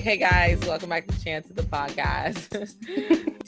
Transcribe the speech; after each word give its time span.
Hey 0.00 0.16
guys, 0.16 0.58
welcome 0.60 0.88
back 0.88 1.06
to 1.08 1.22
Chance 1.22 1.50
of 1.50 1.56
the 1.56 1.62
Podcast. 1.62 2.48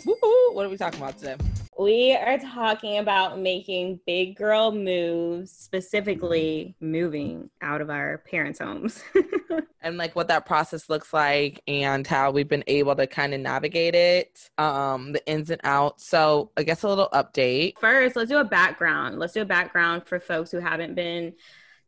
what 0.53 0.67
are 0.67 0.69
we 0.69 0.77
talking 0.77 1.01
about 1.01 1.17
today? 1.17 1.37
We 1.79 2.15
are 2.15 2.37
talking 2.37 2.99
about 2.99 3.39
making 3.39 4.01
big 4.07 4.37
girl 4.37 4.71
moves, 4.71 5.51
specifically 5.51 6.77
moving 6.79 7.49
out 7.63 7.81
of 7.81 7.89
our 7.89 8.19
parents' 8.31 8.59
homes. 8.59 9.03
and 9.81 9.97
like 9.97 10.15
what 10.15 10.29
that 10.29 10.45
process 10.45 10.91
looks 10.91 11.15
like 11.15 11.63
and 11.67 12.07
how 12.07 12.31
we've 12.31 12.49
been 12.49 12.65
able 12.67 12.97
to 12.97 13.07
kind 13.07 13.33
of 13.33 13.41
navigate 13.41 13.95
it, 13.95 14.51
um, 14.59 15.13
the 15.13 15.27
ins 15.27 15.49
and 15.49 15.61
outs. 15.65 16.07
So 16.07 16.51
I 16.59 16.65
guess 16.65 16.83
a 16.83 16.89
little 16.89 17.09
update. 17.15 17.79
First, 17.79 18.15
let's 18.15 18.29
do 18.29 18.37
a 18.37 18.45
background. 18.45 19.19
Let's 19.19 19.33
do 19.33 19.41
a 19.41 19.47
background 19.47 20.05
for 20.05 20.21
folks 20.21 20.51
who 20.51 20.59
haven't 20.59 20.97
been 20.97 21.33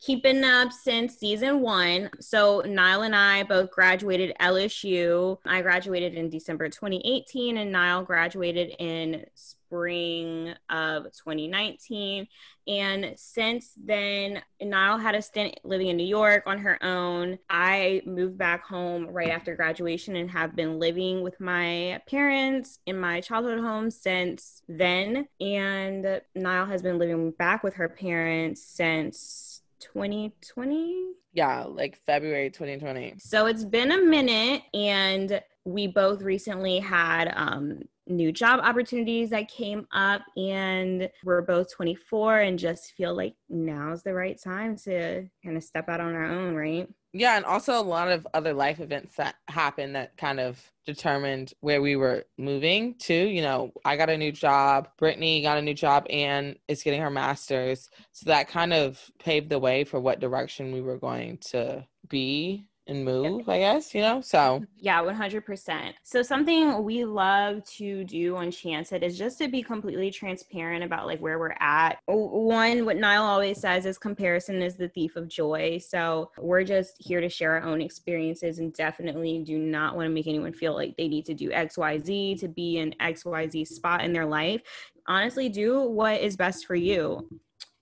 keeping 0.04 0.44
up 0.44 0.70
since 0.70 1.16
season 1.16 1.60
one. 1.60 2.10
So 2.20 2.62
Niall 2.66 3.02
and 3.02 3.16
I 3.16 3.42
both 3.44 3.70
graduated 3.70 4.36
LSU. 4.38 5.38
I 5.46 5.62
graduated 5.62 6.14
in 6.14 6.28
December 6.28 6.68
2018, 6.68 7.56
and 7.56 7.72
Niall 7.72 8.04
graduated 8.04 8.74
in 8.78 9.24
spring 9.34 10.54
of 10.68 11.04
2019. 11.04 12.26
And 12.66 13.12
since 13.16 13.72
then, 13.82 14.42
Niall 14.60 14.98
had 14.98 15.14
a 15.14 15.22
stint 15.22 15.58
living 15.64 15.88
in 15.88 15.96
New 15.96 16.06
York 16.06 16.42
on 16.46 16.58
her 16.58 16.82
own. 16.82 17.38
I 17.48 18.02
moved 18.04 18.38
back 18.38 18.64
home 18.64 19.06
right 19.06 19.30
after 19.30 19.56
graduation 19.56 20.16
and 20.16 20.30
have 20.30 20.54
been 20.54 20.78
living 20.78 21.22
with 21.22 21.40
my 21.40 22.00
parents 22.06 22.78
in 22.86 22.98
my 22.98 23.20
childhood 23.20 23.60
home 23.60 23.90
since 23.90 24.62
then. 24.68 25.28
And 25.40 26.20
Niall 26.34 26.66
has 26.66 26.82
been 26.82 26.98
living 26.98 27.30
back 27.32 27.62
with 27.62 27.74
her 27.74 27.88
parents 27.88 28.62
since 28.62 29.53
2020. 29.92 31.12
Yeah, 31.32 31.64
like 31.64 31.98
February 32.06 32.50
2020. 32.50 33.14
So 33.18 33.46
it's 33.46 33.64
been 33.64 33.92
a 33.92 33.98
minute, 33.98 34.62
and 34.72 35.40
we 35.64 35.86
both 35.86 36.22
recently 36.22 36.78
had 36.78 37.32
um, 37.36 37.80
new 38.06 38.30
job 38.32 38.60
opportunities 38.62 39.30
that 39.30 39.48
came 39.48 39.86
up, 39.92 40.22
and 40.36 41.08
we're 41.24 41.42
both 41.42 41.72
24 41.72 42.40
and 42.40 42.58
just 42.58 42.92
feel 42.92 43.14
like 43.14 43.34
now's 43.48 44.02
the 44.02 44.12
right 44.12 44.40
time 44.40 44.76
to 44.76 45.26
kind 45.42 45.56
of 45.56 45.64
step 45.64 45.88
out 45.88 46.00
on 46.00 46.14
our 46.14 46.26
own, 46.26 46.54
right? 46.54 46.88
Yeah, 47.16 47.36
and 47.36 47.44
also 47.44 47.78
a 47.78 47.82
lot 47.82 48.10
of 48.10 48.26
other 48.34 48.52
life 48.52 48.80
events 48.80 49.14
that 49.16 49.36
happened 49.48 49.94
that 49.94 50.16
kind 50.16 50.40
of 50.40 50.60
determined 50.84 51.54
where 51.60 51.80
we 51.80 51.94
were 51.94 52.24
moving 52.36 52.96
to. 52.98 53.14
You 53.14 53.40
know, 53.40 53.72
I 53.84 53.96
got 53.96 54.10
a 54.10 54.18
new 54.18 54.32
job, 54.32 54.88
Brittany 54.98 55.40
got 55.40 55.56
a 55.56 55.62
new 55.62 55.74
job, 55.74 56.06
and 56.10 56.56
is 56.66 56.82
getting 56.82 57.00
her 57.00 57.10
master's. 57.10 57.88
So 58.12 58.30
that 58.30 58.48
kind 58.48 58.72
of 58.72 59.00
paved 59.20 59.48
the 59.48 59.60
way 59.60 59.84
for 59.84 60.00
what 60.00 60.20
direction 60.20 60.72
we 60.72 60.80
were 60.80 60.98
going 60.98 61.38
to 61.52 61.86
be 62.08 62.66
and 62.86 63.04
move, 63.04 63.48
I 63.48 63.58
guess, 63.60 63.94
you 63.94 64.02
know? 64.02 64.20
So, 64.20 64.38
mm-hmm. 64.38 64.64
yeah, 64.78 65.02
100%. 65.02 65.92
So, 66.02 66.22
something 66.22 66.84
we 66.84 67.04
love 67.04 67.64
to 67.76 68.04
do 68.04 68.36
on 68.36 68.50
Chance 68.50 68.92
It 68.92 69.02
is 69.02 69.16
just 69.16 69.38
to 69.38 69.48
be 69.48 69.62
completely 69.62 70.10
transparent 70.10 70.84
about 70.84 71.06
like 71.06 71.20
where 71.20 71.38
we're 71.38 71.56
at. 71.60 71.98
One, 72.06 72.84
what 72.84 72.96
Niall 72.96 73.24
always 73.24 73.60
says 73.60 73.86
is 73.86 73.98
comparison 73.98 74.62
is 74.62 74.76
the 74.76 74.88
thief 74.88 75.16
of 75.16 75.28
joy. 75.28 75.78
So, 75.78 76.30
we're 76.38 76.64
just 76.64 76.96
here 76.98 77.20
to 77.20 77.28
share 77.28 77.52
our 77.52 77.62
own 77.62 77.80
experiences 77.80 78.58
and 78.58 78.72
definitely 78.72 79.42
do 79.44 79.58
not 79.58 79.96
want 79.96 80.06
to 80.06 80.12
make 80.12 80.26
anyone 80.26 80.52
feel 80.52 80.74
like 80.74 80.96
they 80.96 81.08
need 81.08 81.24
to 81.26 81.34
do 81.34 81.50
XYZ 81.50 82.38
to 82.40 82.48
be 82.48 82.78
in 82.78 82.94
XYZ 83.00 83.66
spot 83.66 84.04
in 84.04 84.12
their 84.12 84.26
life. 84.26 84.60
Honestly, 85.06 85.48
do 85.48 85.82
what 85.82 86.20
is 86.20 86.36
best 86.36 86.66
for 86.66 86.74
you 86.74 87.28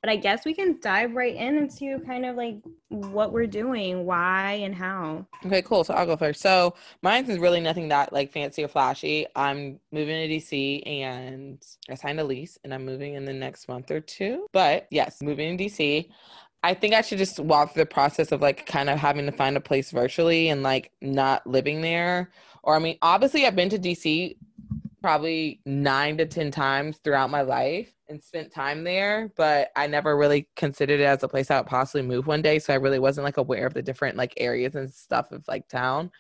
but 0.03 0.11
I 0.11 0.17
guess 0.17 0.45
we 0.45 0.53
can 0.53 0.81
dive 0.81 1.14
right 1.14 1.34
in 1.34 1.56
into 1.56 2.00
kind 2.05 2.27
of 2.27 2.34
like 2.34 2.56
what 2.89 3.33
we're 3.33 3.47
doing, 3.47 4.05
why 4.05 4.55
and 4.64 4.75
how. 4.75 5.25
Okay, 5.47 5.62
cool. 5.62 5.84
So 5.84 5.95
I'll 5.95 6.06
go 6.06 6.17
first. 6.17 6.41
So 6.41 6.75
mine 7.03 7.25
is 7.31 7.39
really 7.39 7.61
nothing 7.61 7.89
that 7.89 8.12
like 8.12 8.33
fancy 8.33 8.64
or 8.64 8.69
flashy. 8.69 9.27
I'm 9.36 9.79
moving 9.92 10.29
to 10.29 10.35
DC 10.35 10.83
and 10.86 11.64
I 11.89 11.95
signed 11.95 12.18
a 12.18 12.24
lease 12.24 12.58
and 12.64 12.74
I'm 12.74 12.85
moving 12.85 13.14
in 13.14 13.24
the 13.24 13.33
next 13.33 13.68
month 13.68 13.92
or 13.92 14.01
two. 14.01 14.46
But 14.52 14.89
yes, 14.90 15.23
moving 15.23 15.57
to 15.57 15.64
DC. 15.64 16.08
I 16.64 16.74
think 16.74 16.95
I 16.95 17.01
should 17.02 17.19
just 17.19 17.39
walk 17.39 17.73
through 17.73 17.83
the 17.83 17.86
process 17.86 18.33
of 18.33 18.42
like 18.42 18.67
kind 18.67 18.90
of 18.90 18.98
having 18.98 19.27
to 19.27 19.33
find 19.33 19.57
a 19.57 19.61
place 19.61 19.92
virtually 19.92 20.48
and 20.48 20.64
like 20.64 20.90
not 21.01 21.46
living 21.46 21.80
there. 21.80 22.33
Or 22.64 22.74
I 22.74 22.80
mean, 22.80 22.98
obviously 23.02 23.46
I've 23.46 23.57
been 23.57 23.70
to 23.70 23.79
DC 23.79 24.36
probably 25.02 25.61
nine 25.67 26.17
to 26.18 26.27
10 26.27 26.51
times 26.51 26.98
throughout 26.98 27.30
my 27.30 27.42
life 27.42 27.92
and 28.08 28.23
spent 28.23 28.52
time 28.52 28.85
there, 28.85 29.33
but 29.36 29.70
I 29.77 29.86
never 29.86 30.17
really 30.17 30.48
considered 30.57 31.01
it 31.01 31.05
as 31.05 31.23
a 31.23 31.29
place 31.29 31.51
I 31.51 31.58
would 31.58 31.67
possibly 31.67 32.02
move 32.02 32.27
one 32.27 32.42
day. 32.42 32.58
So 32.58 32.73
I 32.73 32.77
really 32.77 32.98
wasn't 32.98 33.24
like 33.24 33.36
aware 33.36 33.67
of 33.67 33.74
the 33.74 33.83
different 33.83 34.17
like 34.17 34.35
areas 34.36 34.74
and 34.74 34.92
stuff 34.92 35.33
of 35.33 35.45
like 35.48 35.68
town. 35.68 36.11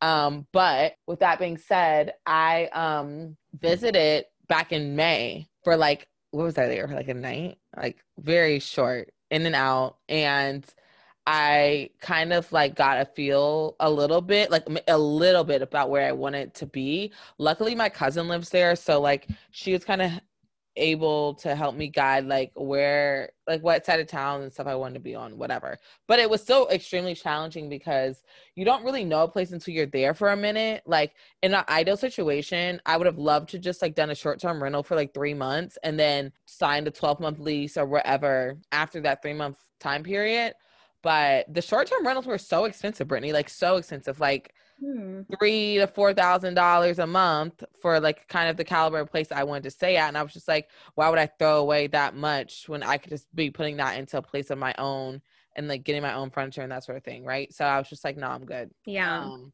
Um, 0.00 0.46
but 0.52 0.94
with 1.06 1.20
that 1.20 1.38
being 1.38 1.58
said, 1.58 2.14
I 2.24 2.66
um 2.66 3.36
visited 3.58 4.26
back 4.48 4.72
in 4.72 4.96
May 4.96 5.48
for 5.64 5.76
like 5.76 6.06
what 6.30 6.44
was 6.44 6.58
I 6.58 6.66
there 6.66 6.86
for 6.86 6.94
like 6.94 7.08
a 7.08 7.14
night? 7.14 7.58
Like 7.76 8.04
very 8.18 8.58
short, 8.60 9.12
in 9.30 9.46
and 9.46 9.54
out. 9.54 9.96
And 10.08 10.64
I 11.30 11.90
kind 12.00 12.32
of 12.32 12.50
like 12.52 12.74
got 12.74 13.02
a 13.02 13.04
feel 13.04 13.76
a 13.80 13.90
little 13.90 14.22
bit, 14.22 14.50
like 14.50 14.66
a 14.88 14.96
little 14.96 15.44
bit 15.44 15.60
about 15.60 15.90
where 15.90 16.08
I 16.08 16.12
wanted 16.12 16.54
to 16.54 16.66
be. 16.66 17.12
Luckily, 17.36 17.74
my 17.74 17.90
cousin 17.90 18.28
lives 18.28 18.48
there. 18.48 18.74
So, 18.74 18.98
like, 18.98 19.28
she 19.50 19.74
was 19.74 19.84
kind 19.84 20.00
of 20.00 20.12
able 20.76 21.34
to 21.34 21.54
help 21.54 21.74
me 21.74 21.88
guide 21.88 22.24
like 22.24 22.52
where 22.54 23.32
like 23.46 23.62
what 23.62 23.84
side 23.84 24.00
of 24.00 24.06
town 24.06 24.42
and 24.42 24.50
stuff 24.50 24.66
I 24.66 24.74
wanted 24.74 24.94
to 24.94 25.00
be 25.00 25.14
on, 25.14 25.36
whatever. 25.36 25.76
But 26.06 26.18
it 26.18 26.30
was 26.30 26.40
still 26.40 26.66
extremely 26.70 27.14
challenging 27.14 27.68
because 27.68 28.22
you 28.54 28.64
don't 28.64 28.84
really 28.84 29.04
know 29.04 29.24
a 29.24 29.28
place 29.28 29.52
until 29.52 29.74
you're 29.74 29.84
there 29.84 30.14
for 30.14 30.30
a 30.30 30.36
minute. 30.36 30.82
Like 30.86 31.12
in 31.42 31.52
an 31.52 31.64
ideal 31.68 31.98
situation, 31.98 32.80
I 32.86 32.96
would 32.96 33.06
have 33.06 33.18
loved 33.18 33.50
to 33.50 33.58
just 33.58 33.82
like 33.82 33.94
done 33.94 34.08
a 34.10 34.14
short 34.14 34.40
term 34.40 34.62
rental 34.62 34.82
for 34.82 34.94
like 34.94 35.12
three 35.12 35.34
months 35.34 35.76
and 35.82 36.00
then 36.00 36.32
signed 36.46 36.88
a 36.88 36.90
12 36.90 37.20
month 37.20 37.38
lease 37.38 37.76
or 37.76 37.84
whatever 37.84 38.56
after 38.72 39.02
that 39.02 39.20
three 39.20 39.34
month 39.34 39.58
time 39.78 40.02
period. 40.02 40.54
But 41.02 41.52
the 41.52 41.62
short 41.62 41.88
term 41.88 42.04
rentals 42.04 42.26
were 42.26 42.38
so 42.38 42.64
expensive, 42.64 43.08
Brittany, 43.08 43.32
like 43.32 43.48
so 43.48 43.76
expensive. 43.76 44.20
Like 44.20 44.52
hmm. 44.80 45.22
three 45.38 45.78
to 45.78 45.86
four 45.86 46.12
thousand 46.12 46.54
dollars 46.54 46.98
a 46.98 47.06
month 47.06 47.62
for 47.80 48.00
like 48.00 48.26
kind 48.28 48.50
of 48.50 48.56
the 48.56 48.64
caliber 48.64 48.98
of 48.98 49.10
place 49.10 49.30
I 49.30 49.44
wanted 49.44 49.64
to 49.64 49.70
stay 49.70 49.96
at. 49.96 50.08
And 50.08 50.18
I 50.18 50.22
was 50.22 50.32
just 50.32 50.48
like, 50.48 50.68
why 50.94 51.08
would 51.08 51.18
I 51.18 51.30
throw 51.38 51.58
away 51.58 51.86
that 51.88 52.16
much 52.16 52.68
when 52.68 52.82
I 52.82 52.98
could 52.98 53.10
just 53.10 53.34
be 53.34 53.50
putting 53.50 53.76
that 53.76 53.98
into 53.98 54.18
a 54.18 54.22
place 54.22 54.50
of 54.50 54.58
my 54.58 54.74
own 54.78 55.20
and 55.56 55.68
like 55.68 55.84
getting 55.84 56.02
my 56.02 56.14
own 56.14 56.30
furniture 56.30 56.62
and 56.62 56.72
that 56.72 56.84
sort 56.84 56.98
of 56.98 57.04
thing, 57.04 57.24
right? 57.24 57.52
So 57.52 57.64
I 57.64 57.78
was 57.78 57.88
just 57.88 58.04
like, 58.04 58.16
no, 58.16 58.28
I'm 58.28 58.44
good. 58.44 58.70
Yeah. 58.86 59.24
Um, 59.24 59.52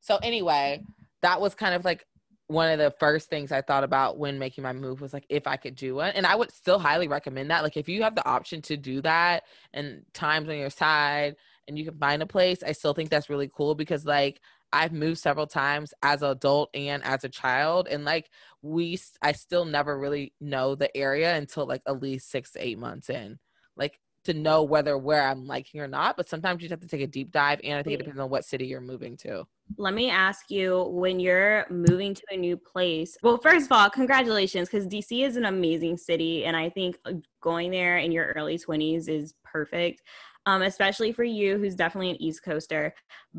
so 0.00 0.18
anyway, 0.22 0.82
that 1.22 1.40
was 1.40 1.54
kind 1.54 1.74
of 1.74 1.84
like 1.84 2.06
one 2.46 2.70
of 2.70 2.78
the 2.78 2.94
first 2.98 3.30
things 3.30 3.52
I 3.52 3.62
thought 3.62 3.84
about 3.84 4.18
when 4.18 4.38
making 4.38 4.62
my 4.62 4.72
move 4.72 5.00
was 5.00 5.12
like 5.12 5.24
if 5.28 5.46
I 5.46 5.56
could 5.56 5.76
do 5.76 6.00
it. 6.00 6.14
And 6.14 6.26
I 6.26 6.34
would 6.34 6.52
still 6.52 6.78
highly 6.78 7.08
recommend 7.08 7.50
that. 7.50 7.62
Like 7.62 7.76
if 7.76 7.88
you 7.88 8.02
have 8.02 8.14
the 8.14 8.26
option 8.26 8.60
to 8.62 8.76
do 8.76 9.00
that 9.02 9.44
and 9.72 10.02
times 10.12 10.48
on 10.48 10.58
your 10.58 10.70
side 10.70 11.36
and 11.66 11.78
you 11.78 11.84
can 11.84 11.98
find 11.98 12.22
a 12.22 12.26
place, 12.26 12.62
I 12.62 12.72
still 12.72 12.92
think 12.92 13.08
that's 13.08 13.30
really 13.30 13.50
cool 13.54 13.74
because 13.74 14.04
like 14.04 14.40
I've 14.74 14.92
moved 14.92 15.20
several 15.20 15.46
times 15.46 15.94
as 16.02 16.22
an 16.22 16.30
adult 16.30 16.68
and 16.74 17.02
as 17.04 17.22
a 17.22 17.28
child, 17.28 17.86
and 17.88 18.04
like 18.04 18.28
we, 18.60 18.98
I 19.22 19.30
still 19.30 19.64
never 19.64 19.96
really 19.96 20.32
know 20.40 20.74
the 20.74 20.94
area 20.96 21.36
until 21.36 21.64
like 21.64 21.82
at 21.86 22.02
least 22.02 22.28
six 22.28 22.50
to 22.52 22.66
eight 22.66 22.76
months 22.76 23.08
in, 23.08 23.38
like 23.76 24.00
to 24.24 24.34
know 24.34 24.64
whether 24.64 24.98
where 24.98 25.22
I'm 25.22 25.46
liking 25.46 25.80
or 25.80 25.86
not. 25.86 26.16
But 26.16 26.28
sometimes 26.28 26.60
you 26.60 26.68
have 26.70 26.80
to 26.80 26.88
take 26.88 27.02
a 27.02 27.06
deep 27.06 27.30
dive, 27.30 27.60
and 27.62 27.78
I 27.78 27.84
think 27.84 27.94
it 27.94 27.98
mm-hmm. 27.98 28.04
depends 28.06 28.20
on 28.20 28.30
what 28.30 28.44
city 28.44 28.66
you're 28.66 28.80
moving 28.80 29.16
to. 29.18 29.46
Let 29.76 29.94
me 29.94 30.10
ask 30.10 30.50
you 30.50 30.84
when 30.90 31.18
you're 31.18 31.66
moving 31.70 32.14
to 32.14 32.22
a 32.30 32.36
new 32.36 32.56
place. 32.56 33.16
Well, 33.22 33.38
first 33.38 33.66
of 33.66 33.72
all, 33.72 33.90
congratulations 33.90 34.68
because 34.68 34.86
DC 34.86 35.24
is 35.24 35.36
an 35.36 35.46
amazing 35.46 35.96
city, 35.96 36.44
and 36.44 36.56
I 36.56 36.70
think 36.70 36.98
going 37.40 37.70
there 37.70 37.98
in 37.98 38.12
your 38.12 38.26
early 38.36 38.58
20s 38.58 39.08
is 39.08 39.34
perfect 39.42 40.02
um, 40.46 40.62
especially 40.62 41.12
for 41.12 41.24
you 41.24 41.58
who's 41.58 41.74
definitely 41.74 42.10
an 42.10 42.22
East 42.22 42.42
Coaster. 42.42 42.94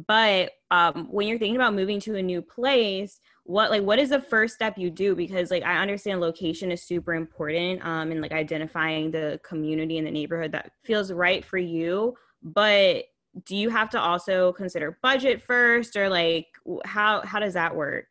But 0.08 0.52
um, 0.72 1.08
when 1.12 1.28
you're 1.28 1.38
thinking 1.38 1.56
about 1.56 1.76
moving 1.76 2.00
to 2.02 2.16
a 2.16 2.22
new 2.22 2.42
place, 2.42 3.20
what 3.44 3.70
like 3.70 3.84
what 3.84 4.00
is 4.00 4.10
the 4.10 4.22
first 4.22 4.56
step 4.56 4.78
you 4.78 4.90
do? 4.90 5.16
Because 5.16 5.52
like 5.52 5.64
I 5.64 5.78
understand 5.78 6.20
location 6.20 6.72
is 6.72 6.84
super 6.84 7.14
important 7.14 7.86
um, 7.86 8.12
and 8.12 8.22
like 8.22 8.32
identifying 8.32 9.12
the 9.12 9.40
community 9.44 9.98
and 9.98 10.08
the 10.08 10.12
neighborhood 10.12 10.52
that 10.54 10.72
feels 10.84 11.12
right 11.12 11.46
for 11.46 11.58
you. 11.58 12.16
But 12.42 13.06
do 13.44 13.56
you 13.56 13.70
have 13.70 13.90
to 13.90 14.00
also 14.00 14.54
consider 14.54 14.98
budget 15.02 15.42
first, 15.42 15.96
or 15.96 16.10
like 16.10 16.48
how 16.86 17.22
how 17.26 17.40
does 17.40 17.54
that 17.54 17.76
work? 17.76 18.06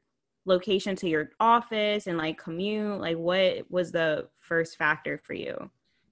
Location 0.46 0.94
to 0.96 1.08
your 1.08 1.30
office 1.40 2.06
and 2.06 2.18
like 2.18 2.36
commute, 2.36 3.00
like 3.00 3.16
what 3.16 3.70
was 3.70 3.90
the 3.92 4.28
first 4.40 4.76
factor 4.76 5.18
for 5.24 5.32
you? 5.32 5.70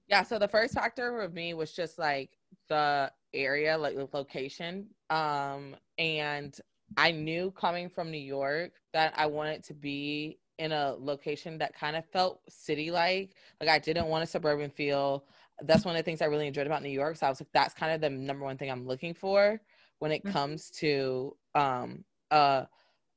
Yeah, 0.09 0.23
so 0.23 0.39
the 0.39 0.49
first 0.49 0.75
factor 0.75 1.11
for 1.11 1.29
me 1.29 1.53
was 1.55 1.73
just 1.73 1.99
like 1.99 2.31
the 2.69 3.13
area, 3.35 3.77
like 3.77 3.95
the 3.95 4.09
location. 4.13 4.87
Um, 5.11 5.77
and 5.99 6.59
I 6.97 7.11
knew 7.11 7.51
coming 7.53 7.89
from 7.89 8.11
New 8.11 8.19
York 8.19 8.73
that 8.93 9.13
I 9.17 9.27
wanted 9.27 9.63
to 9.65 9.75
be 9.75 10.39
in 10.59 10.73
a 10.73 10.95
location 10.99 11.59
that 11.59 11.75
kind 11.75 11.97
of 11.97 12.05
felt 12.07 12.41
city 12.49 12.91
like. 12.91 13.35
Like 13.61 13.69
I 13.69 13.79
didn't 13.79 14.07
want 14.07 14.25
a 14.25 14.27
suburban 14.27 14.71
feel. 14.71 15.25
That's 15.63 15.85
one 15.85 15.95
of 15.95 15.99
the 16.01 16.05
things 16.05 16.23
I 16.23 16.27
really 16.27 16.47
enjoyed 16.47 16.67
about 16.67 16.83
New 16.83 16.91
York. 16.91 17.17
So 17.17 17.27
I 17.27 17.31
was 17.31 17.41
like, 17.41 17.49
that's 17.53 17.75
kind 17.75 17.93
of 17.93 18.01
the 18.01 18.11
number 18.11 18.45
one 18.45 18.57
thing 18.59 18.71
I'm 18.71 18.87
looking 18.87 19.15
for 19.15 19.61
when 19.99 20.13
it 20.13 20.25
mm-hmm. 20.25 20.33
comes 20.33 20.71
to 20.71 21.37
um 21.55 22.05
a, 22.31 22.67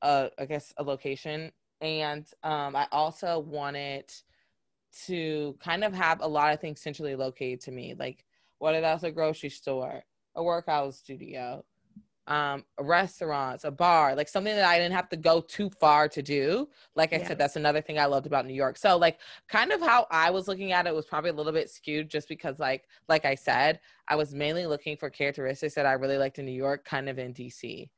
a 0.02 0.30
I 0.38 0.44
guess 0.44 0.72
a 0.76 0.82
location, 0.82 1.50
and 1.80 2.26
um, 2.42 2.76
I 2.76 2.86
also 2.92 3.38
wanted 3.40 4.12
to 5.06 5.56
kind 5.62 5.84
of 5.84 5.92
have 5.92 6.20
a 6.20 6.26
lot 6.26 6.52
of 6.54 6.60
things 6.60 6.80
centrally 6.80 7.16
located 7.16 7.60
to 7.62 7.70
me, 7.70 7.94
like 7.98 8.24
whether 8.58 8.80
that's 8.80 9.02
a 9.02 9.10
grocery 9.10 9.50
store, 9.50 10.02
a 10.34 10.42
workout 10.42 10.94
studio, 10.94 11.64
um, 12.28 12.64
restaurants, 12.80 13.64
a 13.64 13.70
bar, 13.70 14.14
like 14.14 14.28
something 14.28 14.54
that 14.54 14.64
I 14.64 14.78
didn't 14.78 14.94
have 14.94 15.08
to 15.10 15.16
go 15.16 15.40
too 15.40 15.70
far 15.80 16.08
to 16.08 16.22
do. 16.22 16.68
Like 16.94 17.12
I 17.12 17.18
yeah. 17.18 17.28
said, 17.28 17.38
that's 17.38 17.56
another 17.56 17.80
thing 17.80 17.98
I 17.98 18.06
loved 18.06 18.26
about 18.26 18.46
New 18.46 18.54
York. 18.54 18.76
So 18.76 18.96
like 18.96 19.20
kind 19.48 19.72
of 19.72 19.80
how 19.80 20.06
I 20.10 20.30
was 20.30 20.48
looking 20.48 20.72
at 20.72 20.86
it 20.86 20.94
was 20.94 21.06
probably 21.06 21.30
a 21.30 21.34
little 21.34 21.52
bit 21.52 21.70
skewed 21.70 22.10
just 22.10 22.28
because 22.28 22.58
like 22.58 22.84
like 23.08 23.24
I 23.24 23.34
said, 23.34 23.80
I 24.08 24.16
was 24.16 24.34
mainly 24.34 24.66
looking 24.66 24.96
for 24.96 25.10
characteristics 25.10 25.74
that 25.74 25.86
I 25.86 25.92
really 25.92 26.18
liked 26.18 26.38
in 26.38 26.46
New 26.46 26.52
York, 26.52 26.84
kind 26.84 27.08
of 27.08 27.18
in 27.18 27.32
DC. 27.32 27.88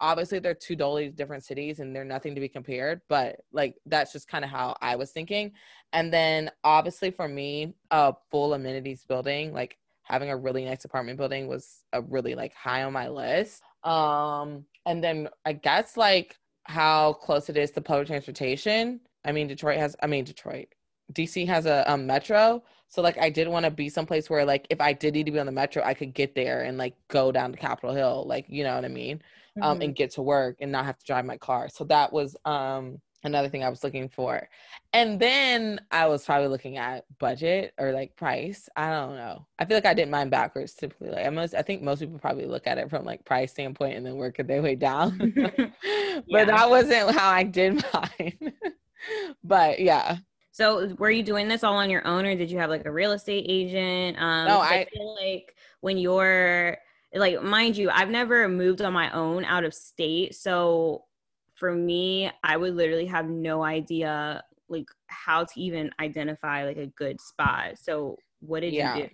Obviously, 0.00 0.38
they're 0.38 0.54
two 0.54 0.76
totally 0.76 1.08
different 1.08 1.44
cities 1.44 1.78
and 1.78 1.94
they're 1.94 2.04
nothing 2.04 2.34
to 2.34 2.40
be 2.40 2.48
compared, 2.48 3.00
but 3.08 3.36
like 3.52 3.76
that's 3.86 4.12
just 4.12 4.28
kind 4.28 4.44
of 4.44 4.50
how 4.50 4.76
I 4.80 4.96
was 4.96 5.12
thinking. 5.12 5.52
And 5.92 6.12
then 6.12 6.50
obviously 6.64 7.10
for 7.10 7.28
me, 7.28 7.74
a 7.90 8.14
full 8.30 8.54
amenities 8.54 9.04
building, 9.04 9.52
like 9.52 9.78
having 10.04 10.30
a 10.30 10.36
really 10.36 10.64
nice 10.64 10.84
apartment 10.84 11.18
building 11.18 11.48
was 11.48 11.84
a 11.92 12.00
really 12.02 12.34
like 12.34 12.54
high 12.54 12.84
on 12.84 12.92
my 12.92 13.08
list. 13.08 13.62
Um, 13.84 14.64
and 14.86 15.02
then 15.02 15.28
I 15.44 15.52
guess 15.52 15.96
like 15.96 16.36
how 16.64 17.14
close 17.14 17.48
it 17.48 17.56
is 17.56 17.70
to 17.72 17.80
public 17.80 18.06
transportation. 18.06 19.00
I 19.24 19.32
mean, 19.32 19.46
Detroit 19.48 19.78
has, 19.78 19.96
I 20.02 20.06
mean, 20.06 20.24
Detroit, 20.24 20.68
DC 21.12 21.46
has 21.46 21.66
a, 21.66 21.84
a 21.86 21.96
metro. 21.96 22.62
So 22.88 23.02
like 23.02 23.18
I 23.18 23.28
did 23.28 23.48
want 23.48 23.64
to 23.64 23.70
be 23.70 23.88
someplace 23.88 24.30
where 24.30 24.44
like 24.44 24.66
if 24.70 24.80
I 24.80 24.92
did 24.92 25.14
need 25.14 25.26
to 25.26 25.32
be 25.32 25.38
on 25.38 25.46
the 25.46 25.52
metro, 25.52 25.82
I 25.82 25.94
could 25.94 26.14
get 26.14 26.34
there 26.34 26.62
and 26.62 26.78
like 26.78 26.94
go 27.08 27.32
down 27.32 27.52
to 27.52 27.58
Capitol 27.58 27.94
Hill, 27.94 28.24
like 28.26 28.46
you 28.48 28.62
know 28.62 28.74
what 28.74 28.84
I 28.84 28.88
mean, 28.88 29.20
um, 29.60 29.74
mm-hmm. 29.74 29.82
and 29.82 29.96
get 29.96 30.12
to 30.12 30.22
work 30.22 30.58
and 30.60 30.70
not 30.70 30.84
have 30.84 30.98
to 30.98 31.04
drive 31.04 31.24
my 31.24 31.36
car. 31.36 31.68
So 31.68 31.84
that 31.84 32.12
was 32.12 32.36
um 32.44 33.00
another 33.24 33.48
thing 33.48 33.64
I 33.64 33.70
was 33.70 33.82
looking 33.82 34.08
for. 34.08 34.48
And 34.92 35.18
then 35.18 35.80
I 35.90 36.06
was 36.06 36.24
probably 36.24 36.48
looking 36.48 36.76
at 36.76 37.04
budget 37.18 37.74
or 37.78 37.92
like 37.92 38.14
price. 38.16 38.68
I 38.76 38.90
don't 38.90 39.16
know. 39.16 39.46
I 39.58 39.64
feel 39.64 39.76
like 39.76 39.86
I 39.86 39.94
did 39.94 40.08
mine 40.08 40.28
backwards 40.28 40.74
typically. 40.74 41.10
Like 41.10 41.26
I 41.26 41.30
most 41.30 41.54
I 41.54 41.62
think 41.62 41.82
most 41.82 42.00
people 42.00 42.18
probably 42.18 42.46
look 42.46 42.66
at 42.66 42.78
it 42.78 42.90
from 42.90 43.04
like 43.04 43.24
price 43.24 43.50
standpoint 43.50 43.96
and 43.96 44.06
then 44.06 44.16
work 44.16 44.36
their 44.38 44.62
way 44.62 44.76
down. 44.76 45.18
but 46.30 46.46
that 46.46 46.70
wasn't 46.70 47.10
how 47.16 47.30
I 47.30 47.42
did 47.42 47.84
mine. 47.94 48.52
but 49.42 49.80
yeah. 49.80 50.18
So 50.52 50.94
were 50.98 51.10
you 51.10 51.24
doing 51.24 51.48
this 51.48 51.64
all 51.64 51.76
on 51.76 51.90
your 51.90 52.06
own 52.06 52.24
or 52.26 52.36
did 52.36 52.50
you 52.50 52.58
have 52.58 52.70
like 52.70 52.84
a 52.84 52.92
real 52.92 53.12
estate 53.12 53.46
agent? 53.48 54.16
Um 54.18 54.46
no, 54.46 54.60
I, 54.60 54.68
I 54.68 54.86
feel 54.92 55.14
like 55.14 55.56
when 55.80 55.98
you're 55.98 56.78
like 57.14 57.42
mind 57.42 57.76
you, 57.76 57.90
I've 57.90 58.10
never 58.10 58.48
moved 58.48 58.82
on 58.82 58.92
my 58.92 59.10
own 59.12 59.44
out 59.44 59.64
of 59.64 59.74
state. 59.74 60.34
So 60.34 61.04
for 61.54 61.74
me, 61.74 62.30
I 62.42 62.56
would 62.56 62.74
literally 62.74 63.06
have 63.06 63.28
no 63.28 63.62
idea 63.62 64.42
like 64.68 64.86
how 65.06 65.44
to 65.44 65.60
even 65.60 65.90
identify 66.00 66.64
like 66.64 66.76
a 66.76 66.86
good 66.86 67.20
spot. 67.20 67.78
So 67.78 68.16
what 68.40 68.60
did 68.60 68.72
yeah. 68.72 68.96
you 68.96 69.02
do? 69.04 69.08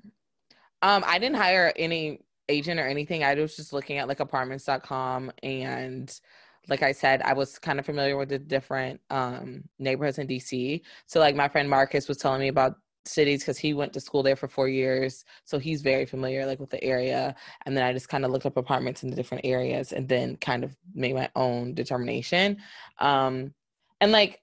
Um, 0.82 1.04
I 1.06 1.18
didn't 1.18 1.36
hire 1.36 1.72
any 1.76 2.20
agent 2.48 2.80
or 2.80 2.86
anything. 2.86 3.22
I 3.22 3.34
was 3.34 3.56
just 3.56 3.72
looking 3.72 3.98
at 3.98 4.08
like 4.08 4.20
apartments.com 4.20 5.32
and 5.42 6.20
like 6.68 6.82
I 6.82 6.92
said, 6.92 7.22
I 7.22 7.32
was 7.32 7.58
kind 7.58 7.78
of 7.78 7.86
familiar 7.86 8.16
with 8.16 8.28
the 8.28 8.38
different 8.38 9.00
um, 9.10 9.64
neighborhoods 9.78 10.18
in 10.18 10.26
DC. 10.26 10.82
So 11.06 11.20
like 11.20 11.34
my 11.34 11.48
friend 11.48 11.68
Marcus 11.68 12.08
was 12.08 12.18
telling 12.18 12.40
me 12.40 12.48
about 12.48 12.76
cities 13.04 13.40
because 13.40 13.58
he 13.58 13.72
went 13.72 13.92
to 13.92 14.00
school 14.00 14.22
there 14.22 14.36
for 14.36 14.48
four 14.48 14.68
years 14.68 15.24
so 15.44 15.58
he's 15.58 15.82
very 15.82 16.04
familiar 16.04 16.44
like 16.44 16.60
with 16.60 16.70
the 16.70 16.82
area 16.84 17.34
and 17.64 17.76
then 17.76 17.84
i 17.84 17.92
just 17.92 18.08
kind 18.08 18.24
of 18.24 18.30
looked 18.30 18.46
up 18.46 18.56
apartments 18.56 19.02
in 19.02 19.10
the 19.10 19.16
different 19.16 19.44
areas 19.44 19.92
and 19.92 20.08
then 20.08 20.36
kind 20.36 20.64
of 20.64 20.76
made 20.94 21.14
my 21.14 21.28
own 21.34 21.72
determination 21.74 22.58
um 22.98 23.52
and 24.00 24.12
like 24.12 24.42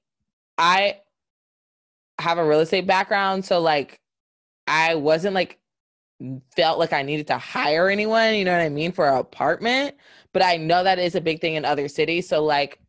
i 0.57 0.97
have 2.19 2.39
a 2.39 2.45
real 2.45 2.59
estate 2.59 2.87
background 2.87 3.45
so 3.45 3.59
like 3.59 3.99
i 4.65 4.95
wasn't 4.95 5.35
like 5.35 5.59
felt 6.55 6.79
like 6.79 6.93
i 6.93 7.03
needed 7.03 7.27
to 7.27 7.37
hire 7.37 7.89
anyone 7.89 8.33
you 8.33 8.43
know 8.43 8.51
what 8.51 8.61
i 8.61 8.69
mean 8.69 8.91
for 8.91 9.07
an 9.07 9.17
apartment 9.17 9.95
but 10.33 10.43
i 10.43 10.57
know 10.57 10.83
that 10.83 10.97
is 10.97 11.13
a 11.13 11.21
big 11.21 11.39
thing 11.39 11.53
in 11.53 11.63
other 11.63 11.87
cities 11.87 12.27
so 12.27 12.43
like 12.43 12.79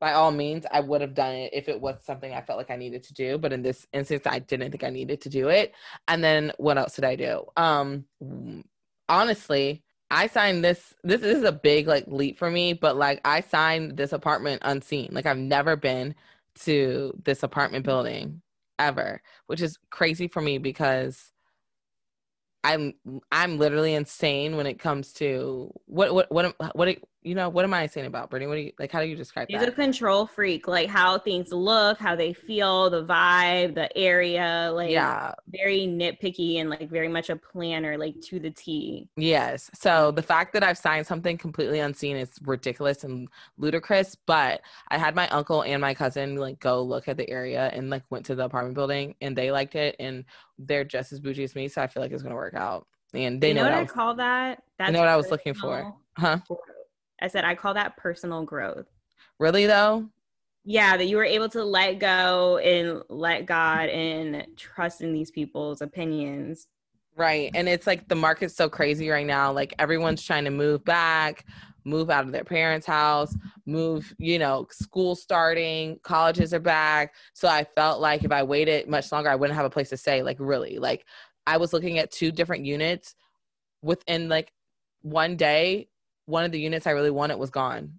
by 0.00 0.12
all 0.12 0.30
means, 0.30 0.64
I 0.70 0.80
would 0.80 1.00
have 1.00 1.14
done 1.14 1.34
it 1.34 1.50
if 1.52 1.68
it 1.68 1.80
was 1.80 1.96
something 2.04 2.32
I 2.32 2.40
felt 2.40 2.58
like 2.58 2.70
I 2.70 2.76
needed 2.76 3.02
to 3.04 3.14
do. 3.14 3.38
But 3.38 3.52
in 3.52 3.62
this 3.62 3.86
instance, 3.92 4.22
I 4.26 4.38
didn't 4.38 4.70
think 4.70 4.84
I 4.84 4.90
needed 4.90 5.20
to 5.22 5.28
do 5.28 5.48
it. 5.48 5.74
And 6.06 6.22
then 6.22 6.52
what 6.58 6.78
else 6.78 6.94
did 6.94 7.04
I 7.04 7.16
do? 7.16 7.44
Um, 7.56 8.04
honestly, 9.08 9.82
I 10.10 10.28
signed 10.28 10.64
this. 10.64 10.94
This, 11.02 11.22
is 11.22 11.42
a 11.42 11.52
big 11.52 11.86
like 11.86 12.04
leap 12.06 12.38
for 12.38 12.50
me, 12.50 12.72
but 12.72 12.96
like 12.96 13.20
I 13.24 13.40
signed 13.40 13.96
this 13.96 14.12
apartment 14.12 14.62
unseen. 14.64 15.08
Like 15.12 15.26
I've 15.26 15.36
never 15.36 15.76
been 15.76 16.14
to 16.60 17.12
this 17.24 17.42
apartment 17.42 17.84
building 17.84 18.42
ever, 18.78 19.20
which 19.46 19.60
is 19.60 19.78
crazy 19.90 20.28
for 20.28 20.40
me 20.40 20.58
because 20.58 21.32
I'm 22.64 22.94
I'm 23.30 23.58
literally 23.58 23.94
insane 23.94 24.56
when 24.56 24.66
it 24.66 24.78
comes 24.78 25.12
to 25.14 25.72
what 25.86 26.14
what 26.14 26.30
what 26.30 26.54
what 26.74 26.98
you 27.22 27.34
know, 27.34 27.48
what 27.48 27.64
am 27.64 27.74
I 27.74 27.86
saying 27.86 28.06
about 28.06 28.30
Brittany? 28.30 28.48
What 28.48 28.54
do 28.54 28.60
you 28.62 28.72
like? 28.78 28.92
How 28.92 29.00
do 29.00 29.06
you 29.06 29.16
describe 29.16 29.48
He's 29.48 29.60
that? 29.60 29.68
a 29.68 29.72
control 29.72 30.26
freak, 30.26 30.68
like 30.68 30.88
how 30.88 31.18
things 31.18 31.52
look, 31.52 31.98
how 31.98 32.14
they 32.14 32.32
feel, 32.32 32.90
the 32.90 33.04
vibe, 33.04 33.74
the 33.74 33.96
area, 33.98 34.70
like 34.72 34.90
yeah, 34.90 35.32
very 35.48 35.80
nitpicky 35.80 36.60
and 36.60 36.70
like 36.70 36.88
very 36.88 37.08
much 37.08 37.28
a 37.28 37.36
planner, 37.36 37.98
like 37.98 38.20
to 38.22 38.38
the 38.38 38.50
T. 38.50 39.08
Yes. 39.16 39.68
So 39.74 40.12
the 40.12 40.22
fact 40.22 40.52
that 40.52 40.62
I've 40.62 40.78
signed 40.78 41.06
something 41.06 41.36
completely 41.36 41.80
unseen 41.80 42.16
is 42.16 42.30
ridiculous 42.44 43.02
and 43.02 43.28
ludicrous. 43.56 44.14
But 44.14 44.60
I 44.88 44.96
had 44.96 45.16
my 45.16 45.28
uncle 45.28 45.62
and 45.62 45.80
my 45.80 45.94
cousin 45.94 46.36
like 46.36 46.60
go 46.60 46.82
look 46.82 47.08
at 47.08 47.16
the 47.16 47.28
area 47.28 47.70
and 47.74 47.90
like 47.90 48.04
went 48.10 48.26
to 48.26 48.36
the 48.36 48.44
apartment 48.44 48.76
building 48.76 49.16
and 49.20 49.36
they 49.36 49.50
liked 49.50 49.74
it 49.74 49.96
and 49.98 50.24
they're 50.58 50.84
just 50.84 51.12
as 51.12 51.20
bougie 51.20 51.44
as 51.44 51.54
me, 51.54 51.68
so 51.68 51.82
I 51.82 51.88
feel 51.88 52.02
like 52.02 52.12
it's 52.12 52.22
gonna 52.22 52.34
work 52.34 52.54
out. 52.54 52.86
And 53.12 53.40
they 53.40 53.48
you 53.48 53.54
know, 53.54 53.62
know 53.62 53.70
what, 53.70 53.78
I, 53.78 53.82
was, 53.82 53.90
call 53.90 54.14
that. 54.16 54.62
That's 54.78 54.88
I 54.88 54.92
know 54.92 55.00
what 55.00 55.08
I 55.08 55.16
was 55.16 55.30
looking 55.30 55.54
for. 55.54 55.94
Huh? 56.16 56.38
I 57.20 57.28
said 57.28 57.44
I 57.44 57.54
call 57.54 57.74
that 57.74 57.96
personal 57.96 58.44
growth. 58.44 58.86
Really 59.38 59.66
though? 59.66 60.08
Yeah, 60.64 60.96
that 60.96 61.06
you 61.06 61.16
were 61.16 61.24
able 61.24 61.48
to 61.50 61.64
let 61.64 61.98
go 61.98 62.58
and 62.58 63.02
let 63.08 63.46
God 63.46 63.88
and 63.88 64.46
trust 64.56 65.00
in 65.00 65.12
these 65.12 65.30
people's 65.30 65.80
opinions. 65.80 66.68
Right. 67.16 67.50
And 67.54 67.68
it's 67.68 67.86
like 67.86 68.06
the 68.06 68.14
market's 68.14 68.54
so 68.54 68.68
crazy 68.68 69.08
right 69.08 69.26
now. 69.26 69.50
Like 69.50 69.74
everyone's 69.78 70.22
trying 70.22 70.44
to 70.44 70.50
move 70.50 70.84
back, 70.84 71.46
move 71.84 72.10
out 72.10 72.24
of 72.24 72.32
their 72.32 72.44
parents' 72.44 72.86
house, 72.86 73.34
move, 73.66 74.14
you 74.18 74.38
know, 74.38 74.66
school 74.70 75.16
starting, 75.16 75.98
colleges 76.02 76.54
are 76.54 76.60
back. 76.60 77.14
So 77.32 77.48
I 77.48 77.64
felt 77.64 78.00
like 78.00 78.24
if 78.24 78.30
I 78.30 78.42
waited 78.42 78.88
much 78.88 79.10
longer, 79.10 79.30
I 79.30 79.34
wouldn't 79.34 79.56
have 79.56 79.66
a 79.66 79.70
place 79.70 79.88
to 79.88 79.96
stay. 79.96 80.22
Like 80.22 80.36
really. 80.38 80.78
Like 80.78 81.06
I 81.46 81.56
was 81.56 81.72
looking 81.72 81.98
at 81.98 82.12
two 82.12 82.30
different 82.30 82.66
units 82.66 83.14
within 83.82 84.28
like 84.28 84.52
one 85.02 85.36
day 85.36 85.88
one 86.28 86.44
of 86.44 86.52
the 86.52 86.60
units 86.60 86.86
I 86.86 86.90
really 86.90 87.10
wanted 87.10 87.38
was 87.38 87.50
gone. 87.50 87.98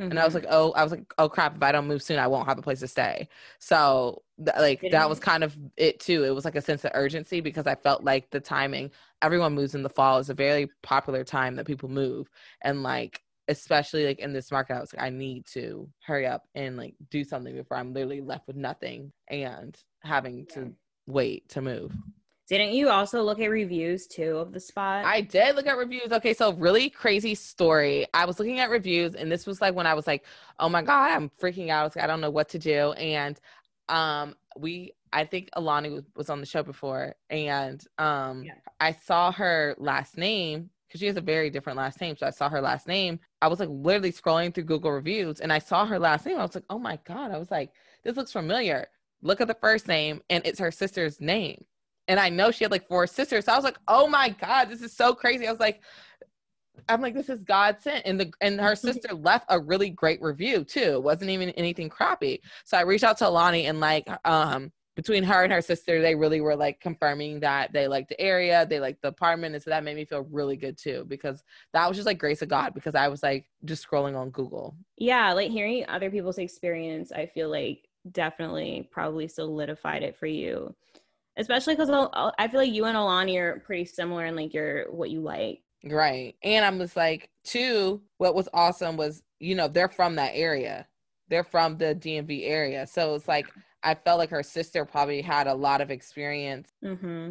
Mm-hmm. 0.00 0.12
And 0.12 0.18
I 0.18 0.24
was 0.24 0.34
mm-hmm. 0.34 0.46
like, 0.46 0.54
oh, 0.54 0.72
I 0.72 0.82
was 0.82 0.92
like, 0.92 1.12
oh 1.18 1.28
crap! 1.28 1.56
If 1.56 1.62
I 1.62 1.72
don't 1.72 1.86
move 1.86 2.02
soon, 2.02 2.18
I 2.18 2.26
won't 2.26 2.48
have 2.48 2.58
a 2.58 2.62
place 2.62 2.80
to 2.80 2.88
stay. 2.88 3.28
So, 3.58 4.22
th- 4.38 4.56
like, 4.58 4.80
that 4.92 5.10
was 5.10 5.20
kind 5.20 5.44
of 5.44 5.56
it 5.76 6.00
too. 6.00 6.24
It 6.24 6.34
was 6.34 6.46
like 6.46 6.56
a 6.56 6.62
sense 6.62 6.84
of 6.86 6.92
urgency 6.94 7.42
because 7.42 7.66
I 7.66 7.74
felt 7.74 8.02
like 8.02 8.30
the 8.30 8.40
timing. 8.40 8.92
Everyone 9.20 9.54
moves 9.54 9.74
in 9.74 9.82
the 9.82 9.90
fall. 9.90 10.18
is 10.18 10.30
a 10.30 10.34
very 10.34 10.70
popular 10.82 11.22
time 11.22 11.54
that 11.56 11.66
people 11.66 11.90
move, 11.90 12.30
and 12.62 12.82
like, 12.82 13.22
especially 13.48 14.06
like 14.06 14.20
in 14.20 14.32
this 14.32 14.50
market, 14.50 14.76
I 14.76 14.80
was 14.80 14.94
like, 14.94 15.04
I 15.04 15.10
need 15.10 15.44
to 15.52 15.86
hurry 16.02 16.26
up 16.26 16.44
and 16.54 16.78
like 16.78 16.94
do 17.10 17.22
something 17.22 17.54
before 17.54 17.76
I'm 17.76 17.92
literally 17.92 18.22
left 18.22 18.46
with 18.46 18.56
nothing 18.56 19.12
and 19.28 19.76
having 20.02 20.46
to 20.54 20.72
wait 21.06 21.46
to 21.50 21.60
move. 21.60 21.92
Didn't 22.50 22.72
you 22.72 22.88
also 22.88 23.22
look 23.22 23.38
at 23.38 23.46
reviews 23.46 24.08
too 24.08 24.38
of 24.38 24.52
the 24.52 24.58
spot? 24.58 25.04
I 25.04 25.20
did 25.20 25.54
look 25.54 25.68
at 25.68 25.76
reviews. 25.76 26.10
Okay, 26.10 26.34
so 26.34 26.52
really 26.54 26.90
crazy 26.90 27.36
story. 27.36 28.08
I 28.12 28.24
was 28.24 28.40
looking 28.40 28.58
at 28.58 28.70
reviews, 28.70 29.14
and 29.14 29.30
this 29.30 29.46
was 29.46 29.60
like 29.60 29.76
when 29.76 29.86
I 29.86 29.94
was 29.94 30.08
like, 30.08 30.24
"Oh 30.58 30.68
my 30.68 30.82
god, 30.82 31.12
I'm 31.12 31.30
freaking 31.40 31.68
out. 31.68 31.96
I, 31.96 32.08
don't 32.08 32.20
know 32.20 32.28
what 32.28 32.48
to 32.48 32.58
do." 32.58 32.90
And 32.94 33.38
um, 33.88 34.34
we, 34.58 34.94
I 35.12 35.26
think 35.26 35.50
Alani 35.52 35.90
was, 35.90 36.02
was 36.16 36.28
on 36.28 36.40
the 36.40 36.46
show 36.46 36.64
before, 36.64 37.14
and 37.30 37.86
um, 37.98 38.42
yeah. 38.42 38.54
I 38.80 38.94
saw 38.94 39.30
her 39.30 39.76
last 39.78 40.18
name 40.18 40.70
because 40.88 40.98
she 40.98 41.06
has 41.06 41.16
a 41.16 41.20
very 41.20 41.50
different 41.50 41.76
last 41.76 42.00
name. 42.00 42.16
So 42.16 42.26
I 42.26 42.30
saw 42.30 42.48
her 42.48 42.60
last 42.60 42.88
name. 42.88 43.20
I 43.40 43.46
was 43.46 43.60
like 43.60 43.68
literally 43.70 44.10
scrolling 44.10 44.52
through 44.52 44.64
Google 44.64 44.90
reviews, 44.90 45.38
and 45.38 45.52
I 45.52 45.60
saw 45.60 45.86
her 45.86 46.00
last 46.00 46.26
name. 46.26 46.36
I 46.36 46.42
was 46.42 46.56
like, 46.56 46.64
"Oh 46.68 46.80
my 46.80 46.98
god!" 47.04 47.30
I 47.30 47.38
was 47.38 47.52
like, 47.52 47.70
"This 48.02 48.16
looks 48.16 48.32
familiar." 48.32 48.88
Look 49.22 49.40
at 49.40 49.46
the 49.46 49.54
first 49.54 49.86
name, 49.86 50.20
and 50.30 50.44
it's 50.44 50.58
her 50.58 50.72
sister's 50.72 51.20
name 51.20 51.64
and 52.10 52.18
I 52.18 52.28
know 52.28 52.50
she 52.50 52.64
had 52.64 52.72
like 52.72 52.88
four 52.88 53.06
sisters. 53.06 53.44
So 53.44 53.52
I 53.52 53.56
was 53.56 53.64
like, 53.64 53.78
oh 53.86 54.08
my 54.08 54.30
God, 54.30 54.68
this 54.68 54.82
is 54.82 54.92
so 54.92 55.14
crazy. 55.14 55.46
I 55.46 55.52
was 55.52 55.60
like, 55.60 55.80
I'm 56.88 57.00
like, 57.00 57.14
this 57.14 57.28
is 57.28 57.38
God 57.38 57.76
sent. 57.80 58.04
And 58.04 58.18
the 58.18 58.32
and 58.40 58.60
her 58.60 58.74
sister 58.88 59.14
left 59.14 59.46
a 59.48 59.60
really 59.60 59.90
great 59.90 60.20
review 60.20 60.64
too. 60.64 60.94
It 60.94 61.02
wasn't 61.04 61.30
even 61.30 61.50
anything 61.50 61.88
crappy. 61.88 62.42
So 62.64 62.76
I 62.76 62.80
reached 62.80 63.04
out 63.04 63.16
to 63.18 63.28
Alani 63.28 63.66
and 63.66 63.78
like 63.78 64.08
um 64.24 64.72
between 64.96 65.22
her 65.22 65.44
and 65.44 65.52
her 65.52 65.62
sister, 65.62 66.02
they 66.02 66.16
really 66.16 66.40
were 66.40 66.56
like 66.56 66.80
confirming 66.80 67.38
that 67.40 67.72
they 67.72 67.86
liked 67.86 68.08
the 68.08 68.20
area, 68.20 68.66
they 68.66 68.80
liked 68.80 69.02
the 69.02 69.08
apartment. 69.08 69.54
And 69.54 69.62
so 69.62 69.70
that 69.70 69.84
made 69.84 69.94
me 69.94 70.04
feel 70.04 70.26
really 70.32 70.56
good 70.56 70.76
too, 70.76 71.04
because 71.06 71.44
that 71.72 71.86
was 71.86 71.96
just 71.96 72.06
like 72.06 72.18
grace 72.18 72.42
of 72.42 72.48
God, 72.48 72.74
because 72.74 72.96
I 72.96 73.06
was 73.06 73.22
like 73.22 73.46
just 73.64 73.88
scrolling 73.88 74.18
on 74.18 74.30
Google. 74.30 74.76
Yeah, 74.98 75.32
like 75.32 75.52
hearing 75.52 75.84
other 75.88 76.10
people's 76.10 76.38
experience, 76.38 77.12
I 77.12 77.26
feel 77.26 77.50
like 77.50 77.88
definitely 78.10 78.88
probably 78.90 79.28
solidified 79.28 80.02
it 80.02 80.16
for 80.16 80.26
you. 80.26 80.74
Especially 81.40 81.74
because 81.74 81.90
I 82.38 82.48
feel 82.48 82.60
like 82.60 82.72
you 82.72 82.84
and 82.84 82.96
Alani 82.96 83.38
are 83.38 83.60
pretty 83.66 83.86
similar 83.86 84.26
in 84.26 84.36
like 84.36 84.54
your 84.54 84.92
what 84.92 85.10
you 85.10 85.20
like. 85.20 85.62
Right. 85.84 86.36
And 86.44 86.64
I'm 86.64 86.78
just 86.78 86.94
like, 86.94 87.30
two, 87.42 88.02
what 88.18 88.34
was 88.34 88.48
awesome 88.52 88.96
was, 88.96 89.22
you 89.38 89.54
know, 89.54 89.66
they're 89.66 89.88
from 89.88 90.14
that 90.16 90.32
area. 90.34 90.86
They're 91.28 91.42
from 91.42 91.78
the 91.78 91.94
DMV 91.94 92.42
area. 92.48 92.86
So 92.86 93.14
it's 93.14 93.26
like 93.26 93.46
I 93.82 93.94
felt 93.94 94.18
like 94.18 94.30
her 94.30 94.42
sister 94.42 94.84
probably 94.84 95.22
had 95.22 95.46
a 95.46 95.54
lot 95.54 95.80
of 95.80 95.90
experience, 95.90 96.70
mm-hmm. 96.84 97.30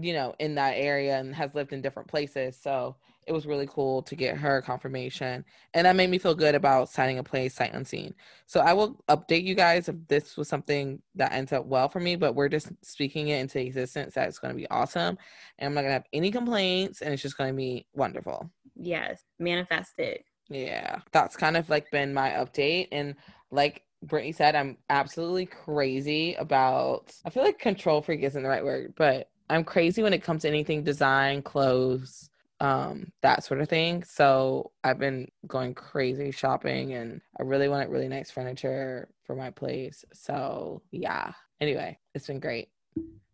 you 0.00 0.12
know, 0.12 0.34
in 0.38 0.54
that 0.54 0.74
area 0.76 1.18
and 1.18 1.34
has 1.34 1.54
lived 1.54 1.72
in 1.72 1.82
different 1.82 2.08
places. 2.08 2.56
So 2.56 2.94
it 3.28 3.32
was 3.32 3.46
really 3.46 3.66
cool 3.66 4.02
to 4.02 4.16
get 4.16 4.36
her 4.38 4.62
confirmation. 4.62 5.44
And 5.74 5.86
that 5.86 5.96
made 5.96 6.10
me 6.10 6.18
feel 6.18 6.34
good 6.34 6.54
about 6.54 6.88
signing 6.88 7.18
a 7.18 7.22
place 7.22 7.54
sight 7.54 7.74
unseen. 7.74 8.14
So 8.46 8.60
I 8.60 8.72
will 8.72 9.04
update 9.08 9.44
you 9.44 9.54
guys 9.54 9.88
if 9.88 9.96
this 10.08 10.36
was 10.36 10.48
something 10.48 11.02
that 11.14 11.32
ends 11.32 11.52
up 11.52 11.66
well 11.66 11.88
for 11.88 12.00
me, 12.00 12.16
but 12.16 12.34
we're 12.34 12.48
just 12.48 12.70
speaking 12.82 13.28
it 13.28 13.40
into 13.40 13.60
existence 13.60 14.14
that 14.14 14.28
it's 14.28 14.38
going 14.38 14.54
to 14.54 14.58
be 14.58 14.68
awesome. 14.70 15.18
And 15.58 15.66
I'm 15.68 15.74
not 15.74 15.82
going 15.82 15.90
to 15.90 15.94
have 15.94 16.06
any 16.12 16.30
complaints 16.30 17.02
and 17.02 17.12
it's 17.12 17.22
just 17.22 17.36
going 17.36 17.50
to 17.50 17.56
be 17.56 17.86
wonderful. 17.94 18.50
Yes, 18.74 19.22
manifest 19.38 19.98
it. 19.98 20.24
Yeah, 20.48 21.00
that's 21.12 21.36
kind 21.36 21.56
of 21.56 21.68
like 21.68 21.90
been 21.90 22.14
my 22.14 22.30
update. 22.30 22.88
And 22.92 23.14
like 23.50 23.82
Brittany 24.02 24.32
said, 24.32 24.56
I'm 24.56 24.78
absolutely 24.88 25.44
crazy 25.44 26.34
about, 26.36 27.12
I 27.26 27.30
feel 27.30 27.42
like 27.42 27.58
control 27.58 28.00
freak 28.00 28.22
isn't 28.22 28.42
the 28.42 28.48
right 28.48 28.64
word, 28.64 28.94
but 28.96 29.28
I'm 29.50 29.64
crazy 29.64 30.02
when 30.02 30.12
it 30.12 30.22
comes 30.22 30.42
to 30.42 30.48
anything 30.48 30.84
design, 30.84 31.42
clothes, 31.42 32.30
um, 32.60 33.12
that 33.22 33.44
sort 33.44 33.60
of 33.60 33.68
thing. 33.68 34.02
So 34.04 34.72
I've 34.82 34.98
been 34.98 35.30
going 35.46 35.74
crazy 35.74 36.30
shopping 36.30 36.94
and 36.94 37.20
I 37.38 37.42
really 37.44 37.68
wanted 37.68 37.90
really 37.90 38.08
nice 38.08 38.30
furniture 38.30 39.08
for 39.24 39.36
my 39.36 39.50
place. 39.50 40.04
So 40.12 40.82
yeah. 40.90 41.32
Anyway, 41.60 41.98
it's 42.14 42.26
been 42.26 42.40
great. 42.40 42.68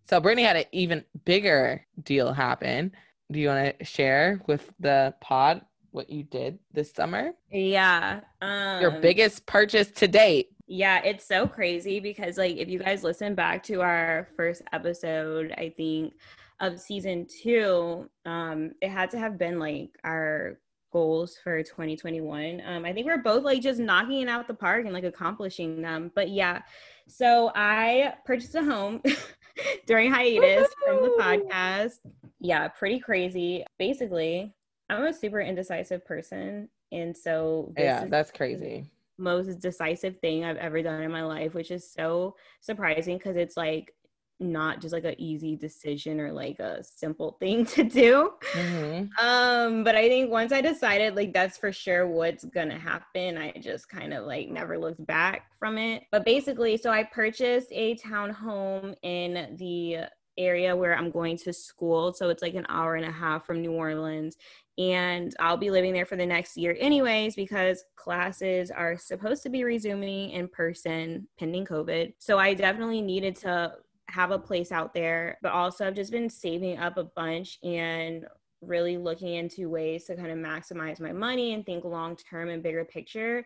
So 0.09 0.21
Brittany 0.21 0.43
had 0.43 0.57
an 0.57 0.64
even 0.73 1.04
bigger 1.25 1.87
deal 2.02 2.33
happen. 2.33 2.93
Do 3.33 3.38
you 3.38 3.49
want 3.49 3.78
to 3.78 3.85
share 3.85 4.40
with 4.47 4.71
the 4.78 5.14
pod 5.21 5.62
what 5.93 6.11
you 6.11 6.25
did 6.25 6.59
this 6.73 6.93
summer? 6.93 7.33
Yeah. 7.50 8.21
Um, 8.43 8.81
Your 8.83 9.00
biggest 9.00 9.47
purchase 9.47 9.90
to 9.93 10.09
date. 10.09 10.49
Yeah, 10.66 11.02
it's 11.04 11.26
so 11.26 11.47
crazy 11.47 12.00
because 12.00 12.37
like 12.38 12.57
if 12.57 12.69
you 12.69 12.78
guys 12.78 13.04
listen 13.04 13.35
back 13.35 13.62
to 13.64 13.81
our 13.81 14.28
first 14.37 14.62
episode, 14.73 15.54
I 15.57 15.73
think 15.76 16.14
of 16.61 16.80
season 16.80 17.26
2, 17.42 18.08
um 18.26 18.73
it 18.80 18.90
had 18.90 19.11
to 19.11 19.18
have 19.18 19.38
been 19.38 19.58
like 19.58 19.90
our 20.04 20.58
goals 20.92 21.37
for 21.42 21.62
2021. 21.62 22.62
Um 22.64 22.84
I 22.84 22.92
think 22.92 23.06
we're 23.06 23.18
both 23.18 23.44
like 23.44 23.61
just 23.61 23.80
knocking 23.80 24.23
it 24.23 24.28
out 24.28 24.46
the 24.46 24.54
park 24.54 24.84
and 24.84 24.94
like 24.94 25.04
accomplishing 25.04 25.82
them. 25.82 26.11
But 26.14 26.30
yeah. 26.30 26.62
So 27.08 27.52
I 27.54 28.14
purchased 28.25 28.54
a 28.54 28.64
home 28.64 29.02
during 29.87 30.11
hiatus 30.11 30.68
from 30.84 31.02
the 31.02 31.16
podcast. 31.20 31.99
Yeah, 32.40 32.68
pretty 32.68 32.99
crazy. 32.99 33.64
Basically, 33.78 34.54
I'm 34.88 35.04
a 35.04 35.12
super 35.12 35.40
indecisive 35.40 36.04
person. 36.04 36.68
And 36.92 37.16
so 37.16 37.73
yeah, 37.76 38.06
that's 38.06 38.30
crazy. 38.30 38.90
Most 39.18 39.61
decisive 39.61 40.18
thing 40.18 40.44
I've 40.44 40.56
ever 40.56 40.82
done 40.82 41.02
in 41.02 41.11
my 41.11 41.23
life, 41.23 41.54
which 41.54 41.70
is 41.70 41.90
so 41.90 42.37
surprising 42.61 43.18
because 43.18 43.37
it's 43.37 43.56
like 43.56 43.92
not 44.41 44.81
just 44.81 44.93
like 44.93 45.05
an 45.05 45.14
easy 45.19 45.57
decision 45.57 46.21
or 46.21 46.33
like 46.33 46.59
a 46.59 46.83
simple 46.83 47.33
thing 47.41 47.64
to 47.67 47.85
do. 47.85 48.33
Mm-hmm. 48.53 49.26
Um, 49.26 49.85
but 49.85 49.95
I 49.95 50.09
think 50.09 50.31
once 50.31 50.53
I 50.53 50.61
decided 50.61 51.17
like 51.17 51.33
that's 51.33 51.59
for 51.59 51.73
sure 51.73 52.07
what's 52.07 52.45
gonna 52.45 52.79
happen, 52.79 53.38
I 53.38 53.53
just 53.53 53.88
kind 53.88 54.12
of 54.12 54.26
like 54.26 54.49
never 54.49 54.79
looked 54.79 55.05
back 55.07 55.47
from 55.59 55.79
it. 55.79 56.05
But 56.11 56.25
basically, 56.25 56.76
so 56.76 56.91
I 56.91 57.05
purchased 57.05 57.69
a 57.71 57.95
town 57.97 58.31
home 58.31 58.95
in 59.03 59.57
the 59.59 60.07
area 60.37 60.75
where 60.75 60.97
I'm 60.97 61.12
going 61.12 61.37
to 61.38 61.53
school. 61.53 62.12
So 62.12 62.29
it's 62.29 62.43
like 62.43 62.55
an 62.55 62.67
hour 62.69 62.97
and 62.97 63.07
a 63.07 63.12
half 63.12 63.47
from 63.47 63.61
New 63.61 63.73
Orleans 63.73 64.37
and 64.76 65.35
I'll 65.38 65.57
be 65.57 65.71
living 65.71 65.93
there 65.93 66.07
for 66.07 66.17
the 66.17 66.26
next 66.26 66.57
year 66.57 66.76
anyways 66.81 67.37
because 67.37 67.85
classes 67.95 68.71
are 68.71 68.99
supposed 68.99 69.43
to 69.45 69.49
be 69.49 69.62
resuming 69.62 70.31
in 70.31 70.49
person 70.49 71.29
pending 71.38 71.64
COVID. 71.67 72.14
So 72.19 72.38
I 72.38 72.55
definitely 72.55 73.00
needed 73.00 73.37
to 73.37 73.75
have 74.08 74.30
a 74.30 74.38
place 74.38 74.70
out 74.73 74.94
there, 74.94 75.38
but 75.42 75.52
also 75.52 75.87
I've 75.87 75.94
just 75.94 76.12
been 76.12 76.30
saving 76.30 76.78
up 76.78 76.96
a 76.96 77.04
bunch 77.04 77.58
and 77.62 78.26
really 78.61 78.96
looking 78.96 79.34
into 79.34 79.68
ways 79.68 80.04
to 80.04 80.16
kind 80.16 80.30
of 80.30 80.38
maximize 80.38 81.00
my 81.00 81.12
money 81.12 81.52
and 81.52 81.64
think 81.64 81.84
long 81.84 82.16
term 82.16 82.49
and 82.49 82.62
bigger 82.62 82.84
picture. 82.84 83.44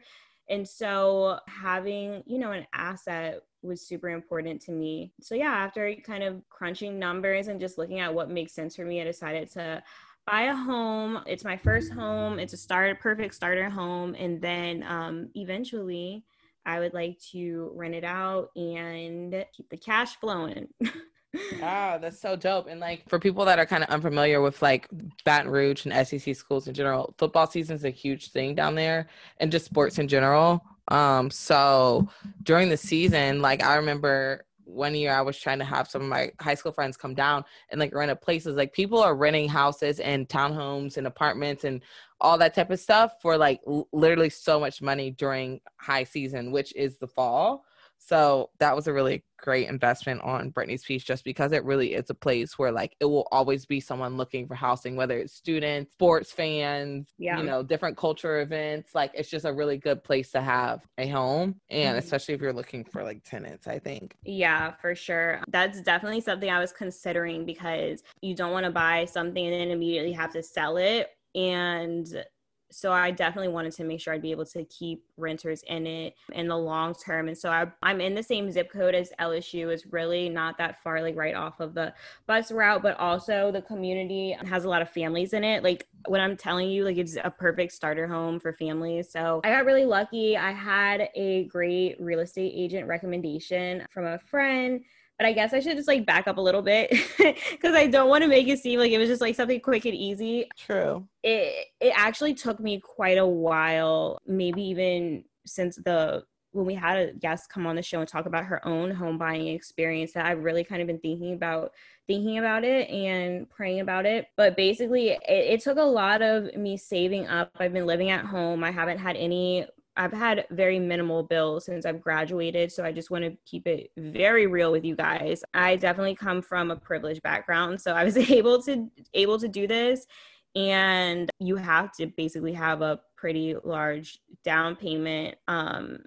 And 0.49 0.67
so 0.67 1.39
having, 1.47 2.23
you 2.27 2.39
know, 2.39 2.53
an 2.53 2.67
asset 2.73 3.41
was 3.63 3.87
super 3.87 4.09
important 4.09 4.63
to 4.63 4.73
me. 4.73 5.13
So 5.21 5.35
yeah, 5.35 5.53
after 5.53 5.95
kind 5.97 6.23
of 6.23 6.43
crunching 6.49 6.99
numbers 6.99 7.49
and 7.49 7.61
just 7.61 7.79
looking 7.79 8.01
at 8.01 8.15
what 8.15 8.31
makes 8.31 8.53
sense 8.53 8.77
for 8.77 8.85
me, 8.85 9.01
I 9.01 9.05
decided 9.05 9.51
to 9.53 9.83
buy 10.27 10.43
a 10.43 10.55
home. 10.55 11.21
It's 11.27 11.45
my 11.45 11.57
first 11.57 11.93
home. 11.93 12.39
It's 12.39 12.53
a 12.53 12.57
start 12.57 13.01
perfect 13.01 13.35
starter 13.35 13.71
home, 13.71 14.15
and 14.15 14.41
then 14.41 14.83
um, 14.85 15.31
eventually, 15.35 16.25
I 16.69 16.81
would 16.81 16.93
like 16.93 17.19
to 17.33 17.73
rent 17.75 17.95
it 17.95 18.05
out 18.05 18.51
and 18.55 19.33
keep 19.57 19.71
the 19.71 19.79
cash 19.79 20.17
flowing. 20.17 20.69
wow, 21.63 21.97
that's 21.97 22.21
so 22.21 22.37
dope. 22.37 22.67
And 22.69 22.79
like 22.79 23.09
for 23.09 23.19
people 23.19 23.47
that 23.47 23.59
are 23.59 23.65
kind 23.65 23.83
of 23.83 23.89
unfamiliar 23.89 24.43
with 24.43 24.61
like 24.61 24.87
Baton 25.25 25.51
Rouge 25.51 25.87
and 25.87 26.07
SEC 26.07 26.37
schools 26.37 26.69
in 26.69 26.75
general, 26.75 27.15
football 27.17 27.47
season 27.47 27.75
is 27.75 27.87
a 27.87 27.91
huge 27.91 28.33
thing 28.33 28.55
down 28.55 28.75
there 28.75 29.09
and 29.39 29.51
just 29.51 29.65
sports 29.65 29.99
in 29.99 30.09
general. 30.09 30.63
Um, 30.89 31.31
so 31.31 32.07
during 32.43 32.69
the 32.69 32.77
season, 32.77 33.41
like 33.41 33.65
I 33.65 33.77
remember 33.77 34.45
one 34.69 34.95
year 34.95 35.13
I 35.13 35.23
was 35.23 35.39
trying 35.39 35.59
to 35.59 35.65
have 35.65 35.89
some 35.89 36.03
of 36.03 36.09
my 36.09 36.31
high 36.41 36.55
school 36.55 36.73
friends 36.73 36.97
come 36.97 37.15
down 37.15 37.45
and 37.71 37.81
like 37.81 37.95
rent 37.95 38.11
a 38.11 38.17
places. 38.17 38.57
Like 38.57 38.73
people 38.73 38.99
are 38.99 39.17
renting 39.17 39.49
houses 39.49 39.99
and 40.01 40.29
townhomes 40.29 40.97
and 40.97 41.07
apartments 41.07 41.65
and 41.65 41.83
all 42.21 42.37
that 42.39 42.55
type 42.55 42.71
of 42.71 42.81
stuff 42.81 43.15
for 43.23 43.37
like 43.37 43.61
l- 43.67 43.89
literally 43.93 44.31
so 44.31 44.61
much 44.61 44.83
money 44.83 45.11
during 45.11 45.61
high 45.79 46.05
season, 46.05 46.53
which 46.53 46.75
is 46.77 46.99
the 46.99 47.07
fall. 47.07 47.65
So 47.99 48.51
that 48.59 48.75
was 48.75 48.87
a 48.87 48.93
really 48.93 49.25
great 49.39 49.69
investment 49.69 50.21
on 50.23 50.51
Brittany's 50.51 50.85
piece 50.85 51.05
just 51.05 51.25
because 51.25 51.53
it 51.53 51.65
really 51.65 51.95
is 51.95 52.11
a 52.11 52.15
place 52.15 52.59
where 52.59 52.73
like 52.73 52.97
it 53.01 53.05
will 53.05 53.29
always 53.31 53.67
be 53.67 53.81
someone 53.81 54.17
looking 54.17 54.47
for 54.47 54.55
housing, 54.55 54.97
whether 54.97 55.19
it's 55.19 55.35
students, 55.35 55.93
sports 55.93 56.33
fans, 56.33 57.09
yeah. 57.19 57.39
you 57.39 57.45
know, 57.45 57.63
different 57.63 57.97
culture 57.97 58.41
events. 58.41 58.95
Like 58.95 59.13
it's 59.15 59.29
just 59.29 59.45
a 59.45 59.53
really 59.53 59.77
good 59.77 60.03
place 60.03 60.31
to 60.33 60.41
have 60.41 60.87
a 60.97 61.09
home. 61.09 61.57
And 61.71 61.91
mm-hmm. 61.91 61.99
especially 61.99 62.35
if 62.35 62.41
you're 62.41 62.53
looking 62.53 62.85
for 62.85 63.03
like 63.03 63.23
tenants, 63.25 63.67
I 63.67 63.79
think. 63.79 64.17
Yeah, 64.25 64.73
for 64.81 64.95
sure. 64.95 65.43
That's 65.49 65.81
definitely 65.83 66.21
something 66.21 66.51
I 66.51 66.61
was 66.61 66.73
considering 66.73 67.45
because 67.45 68.03
you 68.23 68.35
don't 68.35 68.53
want 68.53 68.65
to 68.65 68.73
buy 68.73 69.05
something 69.05 69.45
and 69.45 69.55
then 69.55 69.71
immediately 69.71 70.13
have 70.13 70.33
to 70.33 70.43
sell 70.43 70.77
it. 70.77 71.11
And 71.35 72.25
so 72.71 72.93
I 72.93 73.11
definitely 73.11 73.49
wanted 73.49 73.73
to 73.73 73.85
make 73.85 74.01
sure 74.01 74.13
I'd 74.13 74.23
be 74.23 74.31
able 74.31 74.45
to 74.47 74.65
keep 74.65 75.05
renters 75.17 75.63
in 75.67 75.87
it 75.87 76.15
in 76.33 76.49
the 76.49 76.57
long 76.57 76.95
term. 76.95 77.29
And 77.29 77.37
so 77.37 77.51
I, 77.51 77.67
am 77.83 78.01
in 78.01 78.15
the 78.15 78.23
same 78.23 78.51
zip 78.51 78.71
code 78.71 78.95
as 78.95 79.11
LSU. 79.19 79.69
It's 79.69 79.87
really 79.87 80.29
not 80.29 80.59
that 80.59 80.83
far, 80.83 81.03
like 81.03 81.17
right 81.17 81.35
off 81.35 81.61
of 81.61 81.75
the 81.75 81.95
bus 82.27 82.53
route, 82.53 82.83
but 82.83 82.99
also 82.99 83.51
the 83.51 83.63
community 83.63 84.37
has 84.45 84.65
a 84.65 84.69
lot 84.69 84.83
of 84.83 84.91
families 84.91 85.33
in 85.33 85.45
it. 85.45 85.63
Like 85.63 85.87
what 86.07 86.21
I'm 86.21 86.37
telling 86.37 86.69
you, 86.69 86.85
like 86.85 86.99
it's 86.99 87.17
a 87.23 87.31
perfect 87.31 87.73
starter 87.73 88.07
home 88.07 88.39
for 88.39 88.53
families. 88.53 89.11
So 89.11 89.41
I 89.45 89.51
got 89.51 89.65
really 89.65 89.87
lucky. 89.87 90.37
I 90.37 90.53
had 90.53 91.09
a 91.15 91.45
great 91.45 91.97
real 92.01 92.21
estate 92.21 92.53
agent 92.55 92.87
recommendation 92.87 93.87
from 93.91 94.07
a 94.07 94.19
friend 94.19 94.83
but 95.19 95.27
I 95.27 95.33
guess 95.33 95.53
I 95.53 95.61
should 95.61 95.77
just 95.77 95.89
like 95.89 96.07
back 96.07 96.29
up 96.29 96.39
a 96.39 96.41
little 96.41 96.63
bit 96.63 96.91
because 97.19 97.75
I 97.75 97.89
don't 97.89 98.09
want 98.09 98.23
to 98.23 98.29
make 98.29 98.47
it 98.47 98.61
seem 98.61 98.79
like 98.79 98.93
it 98.93 98.99
was 98.99 99.09
just 99.09 99.21
like 99.21 99.35
something 99.35 99.61
quick 99.61 99.85
and 99.85 99.95
easy. 99.95 100.49
True. 100.57 101.07
It 101.23 101.67
it 101.81 101.93
actually 101.97 102.35
took 102.35 102.61
me 102.61 102.81
quite 102.81 103.19
a 103.19 103.27
while, 103.27 104.21
maybe 104.27 104.63
even 104.63 105.25
since 105.45 105.77
the 105.77 106.25
when 106.53 106.67
we 106.67 106.75
had 106.75 106.97
a 106.99 107.13
guest 107.13 107.51
come 107.51 107.67
on 107.67 107.77
the 107.77 107.83
show 107.83 108.01
and 108.01 108.09
talk 108.09 108.27
about 108.27 108.45
her 108.45 108.67
own 108.67 108.91
home 108.91 109.19
buying 109.19 109.49
experience 109.49 110.13
that 110.13 110.25
I've 110.25 110.43
really 110.43 110.65
kind 110.65 110.81
of 110.81 110.87
been 110.87 110.99
thinking 110.99 111.35
about 111.35 111.73
thinking 112.07 112.39
about 112.39 112.65
it 112.65 112.89
and 112.89 113.49
praying 113.51 113.81
about 113.81 114.07
it. 114.07 114.27
But 114.37 114.57
basically 114.57 115.11
it, 115.11 115.21
it 115.29 115.61
took 115.61 115.79
a 115.79 115.83
lot 115.83 116.23
of 116.23 116.55
me 116.57 116.77
saving 116.77 117.27
up. 117.27 117.51
I've 117.59 117.73
been 117.75 117.87
living 117.87 118.11
at 118.11 118.25
home. 118.25 118.65
I 118.65 118.71
haven't 118.71 118.99
had 118.99 119.17
any 119.17 119.67
I've 119.99 120.13
had 120.13 120.47
very 120.51 120.79
minimal 120.79 121.23
bills 121.23 121.67
since 121.67 121.85
I've 121.85 122.01
graduated, 122.01 122.73
so 122.73 122.85
I 122.85 122.93
just 122.93 123.11
want 123.11 123.25
to 123.25 123.37
keep 123.45 123.67
it 123.67 123.91
very 123.99 124.47
real 124.47 124.73
with 124.73 124.85
you 124.85 124.97
guys. 124.97 125.43
I 125.53 125.77
definitely 125.77 126.15
come 126.15 126.41
from 126.41 126.71
a 126.71 126.77
privileged 126.77 127.23
background, 127.23 127.81
so 127.81 127.93
I 127.93 128.05
was 128.05 128.17
able 128.31 128.63
to 128.63 128.91
able 129.13 129.39
to 129.39 129.49
do 129.49 129.67
this 129.67 130.07
and 130.55 131.31
you 131.39 131.57
have 131.57 131.93
to 131.93 132.07
basically 132.07 132.55
have 132.55 132.81
a 132.81 133.01
pretty 133.17 133.55
large 133.65 134.19
down 134.45 134.75
payment 134.75 135.37
um 135.47 135.99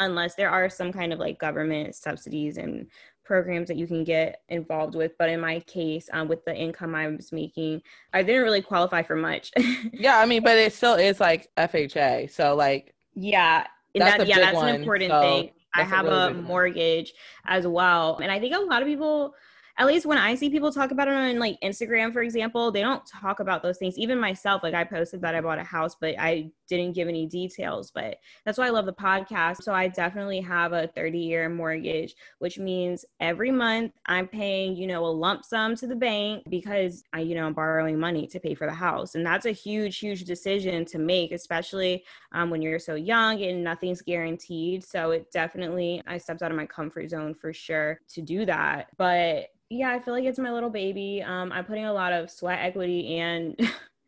unless 0.00 0.34
there 0.34 0.50
are 0.50 0.68
some 0.68 0.92
kind 0.92 1.12
of 1.12 1.18
like 1.18 1.38
government 1.38 1.94
subsidies 1.94 2.56
and 2.56 2.86
programs 3.24 3.68
that 3.68 3.76
you 3.76 3.86
can 3.86 4.04
get 4.04 4.42
involved 4.48 4.94
with. 4.94 5.12
But 5.18 5.30
in 5.30 5.40
my 5.40 5.60
case, 5.60 6.08
um, 6.12 6.28
with 6.28 6.44
the 6.44 6.54
income 6.54 6.94
I 6.94 7.08
was 7.08 7.32
making, 7.32 7.82
I 8.12 8.22
didn't 8.22 8.42
really 8.42 8.62
qualify 8.62 9.02
for 9.02 9.16
much. 9.16 9.50
yeah, 9.92 10.18
I 10.18 10.26
mean, 10.26 10.42
but 10.42 10.58
it 10.58 10.72
still 10.72 10.94
is 10.94 11.20
like 11.20 11.48
FHA. 11.56 12.30
So 12.30 12.54
like, 12.54 12.93
yeah, 13.14 13.66
that's 13.94 14.18
that, 14.18 14.26
yeah, 14.26 14.38
that's 14.38 14.54
one, 14.54 14.68
an 14.68 14.74
important 14.76 15.10
so 15.10 15.20
thing. 15.20 15.50
I 15.74 15.82
have 15.82 16.04
really 16.04 16.16
a 16.16 16.28
big 16.28 16.36
one. 16.36 16.44
mortgage 16.44 17.12
as 17.46 17.66
well, 17.66 18.18
and 18.18 18.30
I 18.30 18.38
think 18.40 18.54
a 18.54 18.58
lot 18.58 18.82
of 18.82 18.88
people. 18.88 19.34
At 19.76 19.86
least 19.86 20.06
when 20.06 20.18
I 20.18 20.36
see 20.36 20.50
people 20.50 20.70
talk 20.70 20.92
about 20.92 21.08
it 21.08 21.14
on 21.14 21.38
like 21.40 21.60
Instagram, 21.60 22.12
for 22.12 22.22
example, 22.22 22.70
they 22.70 22.80
don't 22.80 23.04
talk 23.06 23.40
about 23.40 23.62
those 23.62 23.76
things. 23.76 23.98
Even 23.98 24.20
myself, 24.20 24.62
like 24.62 24.74
I 24.74 24.84
posted 24.84 25.20
that 25.22 25.34
I 25.34 25.40
bought 25.40 25.58
a 25.58 25.64
house, 25.64 25.96
but 26.00 26.14
I 26.18 26.52
didn't 26.68 26.92
give 26.92 27.08
any 27.08 27.26
details. 27.26 27.90
But 27.90 28.18
that's 28.44 28.56
why 28.56 28.68
I 28.68 28.70
love 28.70 28.86
the 28.86 28.92
podcast. 28.92 29.62
So 29.62 29.74
I 29.74 29.88
definitely 29.88 30.40
have 30.42 30.72
a 30.72 30.86
30 30.86 31.18
year 31.18 31.48
mortgage, 31.48 32.14
which 32.38 32.56
means 32.56 33.04
every 33.18 33.50
month 33.50 33.92
I'm 34.06 34.28
paying, 34.28 34.76
you 34.76 34.86
know, 34.86 35.04
a 35.04 35.08
lump 35.08 35.44
sum 35.44 35.74
to 35.76 35.88
the 35.88 35.96
bank 35.96 36.44
because 36.48 37.02
I, 37.12 37.20
you 37.20 37.34
know, 37.34 37.46
I'm 37.46 37.52
borrowing 37.52 37.98
money 37.98 38.28
to 38.28 38.38
pay 38.38 38.54
for 38.54 38.68
the 38.68 38.72
house. 38.72 39.16
And 39.16 39.26
that's 39.26 39.46
a 39.46 39.50
huge, 39.50 39.98
huge 39.98 40.22
decision 40.22 40.84
to 40.86 40.98
make, 40.98 41.32
especially 41.32 42.04
um, 42.30 42.48
when 42.50 42.62
you're 42.62 42.78
so 42.78 42.94
young 42.94 43.42
and 43.42 43.64
nothing's 43.64 44.02
guaranteed. 44.02 44.84
So 44.84 45.10
it 45.10 45.32
definitely, 45.32 46.00
I 46.06 46.18
stepped 46.18 46.42
out 46.42 46.52
of 46.52 46.56
my 46.56 46.66
comfort 46.66 47.10
zone 47.10 47.34
for 47.34 47.52
sure 47.52 48.00
to 48.10 48.22
do 48.22 48.46
that. 48.46 48.88
But 48.96 49.48
yeah, 49.74 49.90
I 49.90 50.00
feel 50.00 50.14
like 50.14 50.24
it's 50.24 50.38
my 50.38 50.52
little 50.52 50.70
baby. 50.70 51.22
Um, 51.22 51.52
I'm 51.52 51.64
putting 51.64 51.84
a 51.84 51.92
lot 51.92 52.12
of 52.12 52.30
sweat 52.30 52.60
equity 52.60 53.18
and 53.18 53.58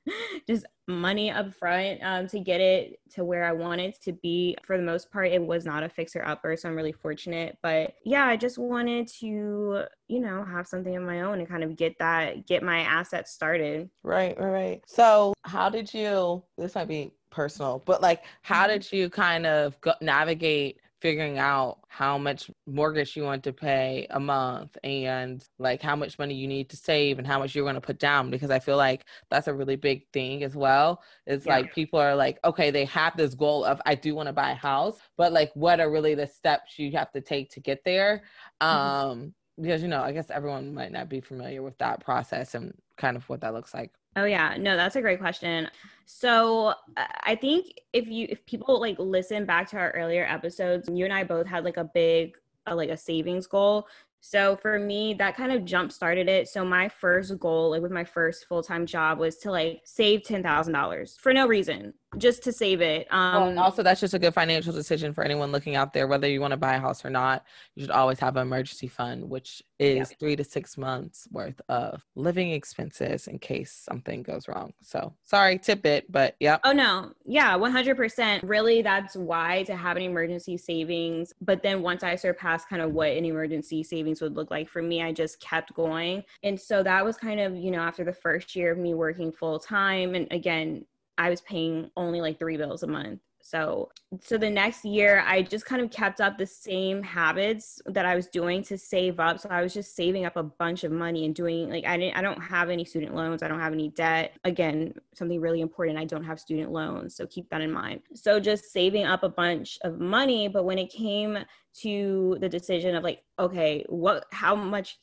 just 0.47 0.65
money 0.87 1.31
up 1.31 1.53
front 1.53 1.99
um, 2.03 2.29
to 2.29 2.39
get 2.39 2.61
it 2.61 3.01
to 3.15 3.25
where 3.25 3.45
I 3.45 3.53
want 3.53 3.81
it 3.81 4.01
to 4.03 4.13
be. 4.13 4.57
For 4.65 4.77
the 4.77 4.83
most 4.83 5.11
part, 5.11 5.33
it 5.33 5.43
was 5.43 5.65
not 5.65 5.83
a 5.83 5.89
fixer 5.89 6.25
upper, 6.25 6.57
so 6.57 6.69
I'm 6.69 6.77
really 6.77 6.93
fortunate. 6.93 7.59
But 7.63 7.95
yeah, 8.05 8.27
I 8.27 8.37
just 8.37 8.59
wanted 8.59 9.09
to, 9.19 9.85
you 10.09 10.21
know, 10.21 10.45
have 10.45 10.69
something 10.69 10.95
of 10.97 11.03
my 11.03 11.23
own 11.23 11.41
and 11.41 11.49
kind 11.49 11.65
of 11.65 11.77
get 11.77 11.99
that, 11.99 12.47
get 12.47 12.63
my 12.63 12.81
assets 12.81 13.33
started. 13.33 13.91
Right, 14.03 14.39
right, 14.39 14.51
right. 14.51 14.83
So, 14.87 15.35
how 15.43 15.69
did 15.69 15.93
you? 15.93 16.45
This 16.57 16.77
might 16.77 16.89
be 16.89 17.13
personal, 17.31 17.83
but 17.85 18.01
like, 18.01 18.23
how 18.43 18.67
did 18.67 18.91
you 18.93 19.11
kind 19.11 19.47
of 19.47 19.81
go, 19.81 19.93
navigate 20.01 20.79
figuring 21.01 21.39
out 21.39 21.79
how 21.89 22.17
much 22.19 22.51
mortgage 22.67 23.17
you 23.17 23.23
want 23.23 23.43
to 23.45 23.53
pay 23.53 24.07
a 24.11 24.19
month 24.19 24.77
and 24.83 25.47
like 25.59 25.83
how 25.83 25.95
much 25.95 26.19
money 26.19 26.35
you 26.35 26.47
need 26.49 26.71
to 26.71 26.77
save 26.77 27.19
and 27.19 27.27
how 27.27 27.39
much 27.39 27.55
you're 27.55 27.65
going 27.65 27.75
to 27.75 27.81
put 27.81 27.99
down? 27.99 28.31
Because 28.31 28.51
I 28.51 28.59
feel 28.59 28.77
like 28.77 29.05
that's 29.31 29.47
a 29.49 29.55
really 29.55 29.77
big 29.77 30.07
thing 30.13 30.43
as 30.43 30.57
well. 30.57 31.03
It's 31.27 31.47
Yeah. 31.47 31.53
like 31.53 31.73
people 31.75 31.99
are 32.01 32.17
like, 32.17 32.39
okay, 32.45 32.71
they 32.71 32.85
have 32.87 33.17
this 33.17 33.35
goal 33.35 33.65
of 33.65 33.81
I 33.87 33.95
do 33.95 34.15
want 34.15 34.29
to 34.29 34.33
buy 34.33 34.53
a 34.53 34.55
house, 34.55 34.99
but 35.17 35.33
like, 35.33 35.53
what 35.55 35.81
are 35.81 35.91
really 35.91 36.15
the 36.15 36.27
steps 36.27 36.79
you 36.79 36.93
have 36.93 37.13
to 37.13 37.21
take 37.21 37.51
to 37.53 37.61
get 37.61 37.85
there? 37.85 38.25
Um, 38.61 39.35
because 39.61 39.83
you 39.83 39.89
know, 39.89 40.03
I 40.03 40.13
guess 40.13 40.31
everyone 40.31 40.75
might 40.75 40.93
not 40.93 41.09
be 41.09 41.21
familiar 41.21 41.63
with 41.63 41.79
that 41.79 42.01
process 42.05 42.55
and 42.55 42.75
kind 42.97 43.17
of 43.17 43.29
what 43.29 43.41
that 43.43 43.55
looks 43.55 43.73
like. 43.75 43.93
Oh 44.17 44.25
yeah, 44.25 44.57
no, 44.59 44.77
that's 44.77 44.97
a 44.97 45.03
great 45.03 45.21
question. 45.21 45.69
So 46.07 46.75
I 46.97 47.07
I 47.29 47.35
think 47.37 47.67
if 47.93 48.07
you 48.09 48.27
if 48.31 48.45
people 48.47 48.81
like 48.81 48.97
listen 48.99 49.45
back 49.45 49.69
to 49.71 49.77
our 49.77 49.91
earlier 49.91 50.25
episodes, 50.25 50.89
you 50.91 51.05
and 51.05 51.13
I 51.13 51.25
both 51.25 51.47
had 51.47 51.65
like 51.65 51.77
a 51.77 51.85
big 51.85 52.37
uh, 52.67 52.75
like 52.75 52.91
a 52.91 52.97
savings 52.97 53.47
goal. 53.47 53.87
So 54.21 54.57
for 54.57 54.79
me, 54.79 55.15
that 55.15 55.37
kind 55.37 55.53
of 55.53 55.65
jump 55.65 55.93
started 55.93 56.29
it. 56.29 56.49
So 56.49 56.65
my 56.65 56.89
first 56.89 57.39
goal, 57.39 57.71
like 57.71 57.83
with 57.83 57.93
my 57.93 58.05
first 58.05 58.47
full 58.47 58.63
time 58.63 58.87
job, 58.87 59.19
was 59.19 59.37
to 59.39 59.51
like 59.51 59.83
save 59.85 60.23
ten 60.25 60.43
thousand 60.43 60.73
dollars 60.73 61.17
for 61.21 61.33
no 61.35 61.47
reason, 61.47 61.93
just 62.19 62.43
to 62.45 62.53
save 62.53 62.81
it. 62.81 63.07
Well, 63.11 63.21
Um, 63.21 63.49
and 63.51 63.59
also, 63.59 63.83
that's 63.83 64.01
just 64.01 64.15
a 64.15 64.19
good 64.19 64.35
financial 64.35 64.73
decision 64.73 65.13
for 65.13 65.23
anyone 65.25 65.53
looking 65.53 65.77
out 65.77 65.93
there, 65.93 66.07
whether 66.07 66.29
you 66.29 66.41
want 66.41 66.53
to 66.53 66.57
buy 66.57 66.75
a 66.75 66.81
house 66.81 67.05
or 67.05 67.11
not. 67.11 67.45
You 67.75 67.83
should 67.83 67.91
always 67.91 68.19
have 68.21 68.37
an 68.37 68.43
emergency 68.43 68.89
fund, 68.89 69.29
which 69.29 69.63
is 69.79 70.13
three 70.19 70.37
to 70.37 70.45
six 70.45 70.79
months 70.79 71.29
worth 71.31 71.61
of 71.69 72.03
living 72.15 72.53
expenses 72.53 73.27
in 73.27 73.39
case 73.39 73.73
something 73.73 74.23
goes 74.23 74.49
wrong. 74.49 74.73
So, 74.83 75.13
sorry, 75.25 75.59
tidbit, 75.59 76.11
but 76.11 76.35
yeah. 76.41 76.59
Oh 76.65 76.73
no. 76.73 77.13
Yeah, 77.27 77.57
100%. 77.59 78.41
Really 78.43 78.81
that's 78.83 79.17
why 79.17 79.65
to 79.65 79.77
have 79.77 79.97
an 79.97 80.03
emergency 80.03 80.57
savings. 80.57 81.35
But 81.41 81.63
then 81.63 81.83
once 81.83 82.03
I 82.03 82.17
surpassed 82.17 82.69
kind 82.69 82.81
of 82.81 82.93
what 82.93 83.11
an 83.11 83.25
emergency 83.27 83.83
savings 83.83 84.23
would 84.23 84.35
look 84.35 84.51
like 84.51 84.69
for 84.69 84.81
me, 84.81 85.03
I 85.03 85.13
just 85.13 85.41
kept 85.41 85.75
going. 85.75 86.23
And 86.43 86.59
so 86.59 86.83
that 86.83 87.05
was 87.05 87.17
kind 87.17 87.41
of, 87.41 87.55
you 87.55 87.71
know, 87.71 87.81
after 87.81 88.05
the 88.05 88.13
first 88.13 88.57
year 88.57 88.73
of 88.73 88.79
me 88.79 88.95
working 88.95 89.31
full 89.31 89.59
time 89.59 90.15
and 90.15 90.27
again, 90.31 90.87
I 91.19 91.31
was 91.31 91.41
paying 91.41 91.91
only 91.97 92.21
like 92.21 92.39
3 92.39 92.57
bills 92.57 92.83
a 92.83 92.87
month. 92.87 93.21
So 93.47 93.91
so 94.21 94.37
the 94.37 94.51
next 94.51 94.85
year 94.85 95.23
I 95.25 95.43
just 95.43 95.67
kind 95.67 95.81
of 95.81 95.89
kept 95.93 96.21
up 96.21 96.37
the 96.37 96.47
same 96.47 97.01
habits 97.01 97.81
that 97.87 98.05
I 98.05 98.17
was 98.17 98.27
doing 98.27 98.61
to 98.65 98.77
save 98.77 99.21
up. 99.21 99.39
So 99.39 99.49
I 99.51 99.63
was 99.63 99.73
just 99.73 99.95
saving 99.95 100.25
up 100.25 100.37
a 100.37 100.43
bunch 100.43 100.83
of 100.83 100.91
money 100.91 101.25
and 101.25 101.33
doing 101.33 101.71
like 101.71 101.87
I 101.87 101.97
didn't 101.97 102.17
I 102.17 102.23
don't 102.23 102.41
have 102.41 102.71
any 102.71 102.85
student 102.85 103.15
loans, 103.15 103.45
I 103.45 103.49
don't 103.49 103.61
have 103.61 103.73
any 103.73 103.91
debt. 103.91 104.37
Again, 104.43 104.95
something 105.15 105.41
really 105.41 105.61
important, 105.61 105.97
I 105.97 106.05
don't 106.05 106.25
have 106.25 106.41
student 106.41 106.73
loans, 106.73 107.15
so 107.15 107.25
keep 107.27 107.49
that 107.51 107.61
in 107.61 107.71
mind. 107.71 108.01
So 108.15 108.41
just 108.41 108.73
saving 108.73 109.05
up 109.05 109.23
a 109.23 109.29
bunch 109.29 109.79
of 109.83 110.01
money, 110.01 110.49
but 110.49 110.65
when 110.65 110.79
it 110.79 110.91
came 110.91 111.39
to 111.83 112.39
the 112.41 112.49
decision 112.49 112.97
of 112.97 113.05
like 113.05 113.23
okay, 113.39 113.85
what 113.89 114.27
how 114.33 114.57
much 114.57 114.99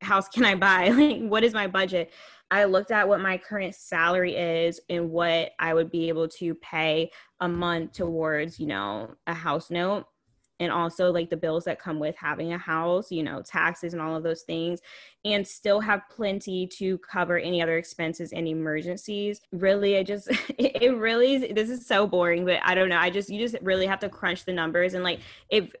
house 0.00 0.28
can 0.28 0.44
I 0.44 0.56
buy? 0.56 0.88
Like 0.94 1.22
what 1.22 1.44
is 1.44 1.54
my 1.54 1.68
budget? 1.68 2.12
I 2.54 2.66
looked 2.66 2.92
at 2.92 3.08
what 3.08 3.18
my 3.18 3.36
current 3.36 3.74
salary 3.74 4.36
is 4.36 4.80
and 4.88 5.10
what 5.10 5.50
I 5.58 5.74
would 5.74 5.90
be 5.90 6.08
able 6.08 6.28
to 6.28 6.54
pay 6.54 7.10
a 7.40 7.48
month 7.48 7.94
towards, 7.94 8.60
you 8.60 8.68
know, 8.68 9.16
a 9.26 9.34
house 9.34 9.72
note 9.72 10.06
and 10.60 10.70
also 10.70 11.10
like 11.10 11.30
the 11.30 11.36
bills 11.36 11.64
that 11.64 11.80
come 11.80 11.98
with 11.98 12.14
having 12.16 12.52
a 12.52 12.58
house, 12.58 13.10
you 13.10 13.24
know, 13.24 13.42
taxes 13.42 13.92
and 13.92 14.00
all 14.00 14.14
of 14.14 14.22
those 14.22 14.42
things, 14.42 14.78
and 15.24 15.44
still 15.44 15.80
have 15.80 16.02
plenty 16.08 16.64
to 16.68 16.96
cover 16.98 17.38
any 17.38 17.60
other 17.60 17.76
expenses 17.76 18.32
and 18.32 18.46
emergencies. 18.46 19.40
Really, 19.50 19.98
I 19.98 20.04
just, 20.04 20.28
it, 20.56 20.96
really, 20.96 21.52
this 21.52 21.68
is 21.68 21.84
so 21.84 22.06
boring, 22.06 22.44
but 22.44 22.60
I 22.62 22.76
don't 22.76 22.88
know. 22.88 22.98
I 22.98 23.10
just, 23.10 23.30
you 23.30 23.40
just 23.40 23.56
really 23.62 23.86
have 23.86 23.98
to 23.98 24.08
crunch 24.08 24.44
the 24.44 24.52
numbers. 24.52 24.94
And 24.94 25.02
like, 25.02 25.18
if 25.48 25.72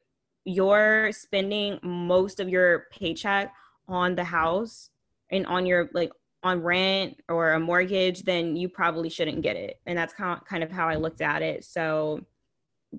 you're 0.44 1.12
spending 1.12 1.78
most 1.84 2.40
of 2.40 2.48
your 2.48 2.86
paycheck 2.90 3.54
on 3.86 4.16
the 4.16 4.24
house 4.24 4.90
and 5.30 5.46
on 5.46 5.66
your 5.66 5.88
like 5.94 6.10
on 6.44 6.62
rent 6.62 7.20
or 7.28 7.52
a 7.52 7.60
mortgage, 7.60 8.22
then 8.22 8.54
you 8.54 8.68
probably 8.68 9.08
shouldn't 9.08 9.42
get 9.42 9.56
it. 9.56 9.80
And 9.86 9.98
that's 9.98 10.12
kind 10.12 10.62
of, 10.62 10.70
how 10.70 10.88
I 10.88 10.96
looked 10.96 11.22
at 11.22 11.42
it. 11.42 11.64
So 11.64 12.20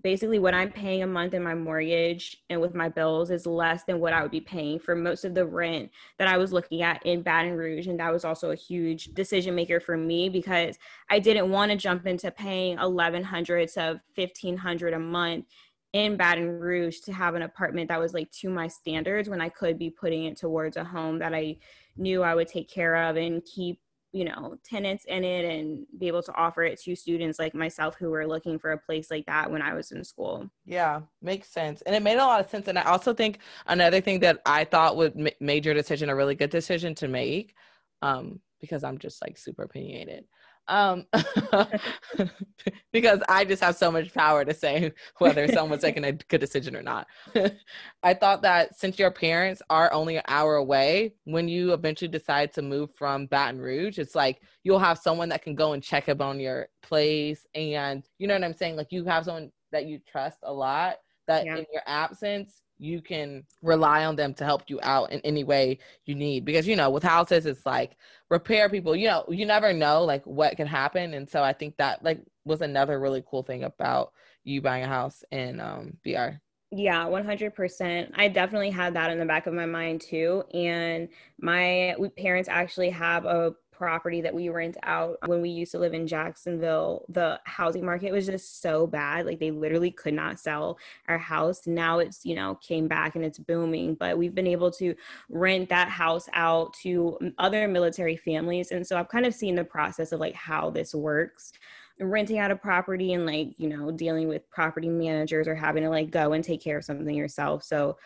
basically, 0.02 0.40
what 0.40 0.54
I'm 0.54 0.72
paying 0.72 1.04
a 1.04 1.08
month 1.08 1.34
in 1.34 1.44
my 1.44 1.56
mortgage 1.56 2.44
and 2.50 2.60
with 2.60 2.74
my 2.76 2.90
bills 2.90 3.32
is 3.32 3.46
less 3.46 3.84
than 3.84 4.00
what 4.00 4.14
I 4.14 4.22
would 4.22 4.32
be 4.32 4.42
paying 4.42 4.80
for 4.80 4.96
most 4.96 5.24
of 5.24 5.34
the 5.36 5.46
rent 5.46 5.92
that 6.18 6.28
I 6.28 6.38
was 6.38 6.52
looking 6.52 6.82
at 6.82 7.06
in 7.06 7.22
Baton 7.22 7.56
Rouge. 7.56 7.88
And 7.88 8.00
that 8.00 8.12
was 8.12 8.26
also 8.26 8.52
a 8.52 8.56
huge 8.56 9.14
decision 9.14 9.56
maker 9.56 9.80
for 9.80 9.96
me 9.96 10.28
because 10.28 10.78
I 11.10 11.20
didn't 11.20 11.50
want 11.50 11.72
to 11.72 11.78
jump 11.78 12.08
into 12.08 12.32
paying 12.32 12.78
1100 12.78 13.70
to 13.70 14.02
1500 14.16 14.94
a 14.94 15.00
month 15.00 15.46
in 15.94 16.18
Baton 16.18 16.60
Rouge 16.60 17.00
to 17.00 17.14
have 17.14 17.36
an 17.36 17.44
apartment 17.44 17.88
that 17.88 18.00
was 18.02 18.14
like 18.14 18.30
to 18.32 18.50
my 18.50 18.68
standards 18.68 19.30
when 19.30 19.40
I 19.40 19.48
could 19.48 19.80
be 19.80 19.90
putting 19.90 20.26
it 20.26 20.36
towards 20.36 20.76
a 20.76 20.84
home 20.84 21.20
that 21.20 21.34
I 21.34 21.56
knew 21.98 22.24
I 22.24 22.36
would 22.36 22.48
take 22.48 22.70
care 22.70 22.96
of 22.96 23.16
and 23.16 23.44
keep, 23.44 23.80
you 24.12 24.26
know, 24.26 24.58
tenants 24.64 25.06
in 25.06 25.24
it 25.24 25.46
and 25.46 25.86
be 26.00 26.08
able 26.08 26.24
to 26.24 26.34
offer 26.36 26.64
it 26.64 26.82
to 26.82 26.96
students 26.96 27.38
like 27.38 27.54
myself 27.54 27.96
who 27.98 28.10
were 28.10 28.28
looking 28.28 28.58
for 28.60 28.72
a 28.72 28.78
place 28.78 29.12
like 29.12 29.26
that 29.26 29.52
when 29.52 29.62
I 29.62 29.74
was 29.74 29.92
in 29.92 30.04
school. 30.04 30.50
Yeah, 30.66 31.02
makes 31.22 31.50
sense. 31.50 31.82
And 31.82 31.96
it 31.96 32.02
made 32.02 32.18
a 32.18 32.26
lot 32.26 32.40
of 32.40 32.50
sense. 32.50 32.68
And 32.68 32.80
I 32.80 32.84
also 32.84 33.14
think 33.14 33.40
another 33.68 34.02
thing 34.02 34.20
that 34.22 34.42
I 34.46 34.64
thought 34.64 34.98
would 34.98 35.16
ma- 35.18 35.30
made 35.40 35.66
your 35.66 35.74
decision 35.74 36.10
a 36.10 36.16
really 36.16 36.36
good 36.36 36.50
decision 36.50 36.96
to 36.96 37.08
make, 37.08 37.56
um, 38.02 38.40
because 38.62 38.84
I'm 38.84 38.98
just 38.98 39.22
like 39.22 39.38
super 39.38 39.64
opinionated. 39.64 40.26
Um, 40.68 41.06
because 42.92 43.22
I 43.30 43.46
just 43.46 43.64
have 43.64 43.76
so 43.76 43.92
much 43.92 44.14
power 44.14 44.44
to 44.46 44.54
say 44.54 44.92
whether 45.20 45.48
someone's 45.48 45.84
making 45.84 46.06
a 46.06 46.14
good 46.14 46.42
decision 46.42 46.76
or 46.76 46.82
not. 46.82 47.08
I 48.04 48.14
thought 48.14 48.42
that 48.44 48.78
since 48.78 48.98
your 48.98 49.12
parents 49.12 49.62
are 49.70 49.92
only 49.94 50.18
an 50.18 50.24
hour 50.28 50.56
away, 50.56 51.14
when 51.26 51.48
you 51.48 51.74
eventually 51.74 52.10
decide 52.10 52.54
to 52.54 52.62
move 52.62 52.92
from 52.96 53.28
Baton 53.28 53.60
Rouge, 53.60 54.00
it's 54.00 54.16
like 54.16 54.42
you'll 54.64 54.80
have 54.80 54.98
someone 54.98 55.30
that 55.30 55.44
can 55.44 55.56
go 55.56 55.74
and 55.74 55.84
check 55.84 56.10
up 56.10 56.22
on 56.22 56.40
your 56.40 56.68
place. 56.82 57.46
And 57.54 58.04
you 58.18 58.28
know 58.28 58.34
what 58.34 58.44
I'm 58.44 58.54
saying? 58.54 58.76
Like 58.76 58.92
you 58.92 59.06
have 59.06 59.26
someone 59.26 59.52
that 59.72 59.86
you 59.86 60.00
trust 60.00 60.40
a 60.44 60.54
lot 60.54 60.96
that 61.28 61.46
Yeah. 61.46 61.58
in 61.58 61.66
your 61.74 61.82
absence, 61.88 62.62
you 62.78 63.02
can 63.02 63.44
rely 63.62 64.06
on 64.06 64.16
them 64.16 64.34
to 64.36 64.46
help 64.46 64.64
you 64.68 64.80
out 64.84 65.12
in 65.12 65.20
any 65.22 65.44
way 65.44 65.80
you 66.06 66.16
need. 66.16 66.46
Because, 66.46 66.68
you 66.68 66.76
know, 66.76 66.90
with 66.90 67.04
houses, 67.04 67.46
it's 67.46 67.66
like 67.66 67.98
repair 68.30 68.70
people, 68.70 68.96
you 68.96 69.08
know, 69.08 69.26
you 69.30 69.46
never 69.46 69.74
know 69.74 70.04
like 70.04 70.26
what 70.26 70.58
can 70.58 70.68
happen. 70.68 71.14
And 71.14 71.30
so 71.30 71.44
I 71.44 71.54
think 71.54 71.78
that 71.78 72.04
like 72.04 72.22
was 72.44 72.62
another 72.62 73.00
really 73.00 73.24
cool 73.28 73.44
thing 73.44 73.64
about 73.64 74.14
you 74.44 74.62
buying 74.62 74.84
a 74.84 74.88
house 74.88 75.24
in 75.32 75.60
um 75.60 75.98
BR. 76.04 76.40
Yeah, 76.72 77.06
100%. 77.06 78.12
I 78.16 78.28
definitely 78.28 78.72
had 78.72 78.96
that 78.96 79.10
in 79.10 79.20
the 79.20 79.26
back 79.26 79.48
of 79.48 79.54
my 79.54 79.66
mind 79.66 80.02
too. 80.02 80.44
And 80.54 81.08
my 81.40 81.96
parents 82.18 82.50
actually 82.50 82.90
have 82.90 83.26
a 83.26 83.56
property 83.78 84.22
that 84.22 84.34
we 84.34 84.50
rent 84.50 84.78
out 84.84 85.18
when 85.26 85.42
we 85.42 85.50
used 85.50 85.72
to 85.72 85.80
live 85.80 85.94
in 85.94 86.08
Jacksonville, 86.08 87.06
the 87.10 87.40
housing 87.46 87.86
market 87.86 88.12
was 88.12 88.26
just 88.26 88.62
so 88.62 88.88
bad. 88.88 89.26
Like 89.26 89.40
they 89.40 89.52
literally 89.52 89.92
could 89.92 90.14
not 90.14 90.40
sell 90.40 90.78
our 91.08 91.18
house. 91.18 91.68
Now 91.68 92.00
it's, 92.00 92.26
you 92.26 92.36
know, 92.36 92.56
came 92.56 92.88
back 92.88 93.16
and 93.16 93.26
it's 93.26 93.40
booming, 93.40 93.96
but 93.96 94.18
we've 94.18 94.36
been 94.36 94.48
able 94.48 94.72
to 94.72 94.96
rent 95.30 95.70
that 95.70 95.90
house 95.90 96.28
out 96.34 96.74
to 96.84 97.18
mm, 97.22 97.34
other 97.38 97.68
military 97.68 98.18
families. 98.18 98.72
And 98.72 98.86
so 98.86 98.98
I've 98.98 99.10
kind 99.10 99.26
of 99.26 99.34
seen 99.34 99.56
the 99.56 99.64
process 99.64 100.12
of 100.12 100.20
like 100.20 100.36
how 100.36 100.70
this 100.70 100.94
works 100.94 101.52
renting 102.00 102.40
out 102.40 102.52
a 102.52 102.56
property 102.56 103.14
and 103.14 103.26
like 103.26 103.54
you 103.58 103.70
know 103.70 103.90
dealing 103.90 104.28
with 104.28 104.50
property 104.50 104.90
managers 104.90 105.48
or 105.48 105.56
having 105.56 105.82
to 105.82 105.90
like 105.90 106.12
go 106.12 106.34
and 106.34 106.44
take 106.44 106.62
care 106.62 106.78
of 106.78 106.84
something 106.84 107.16
yourself 107.16 107.64
so 107.64 107.98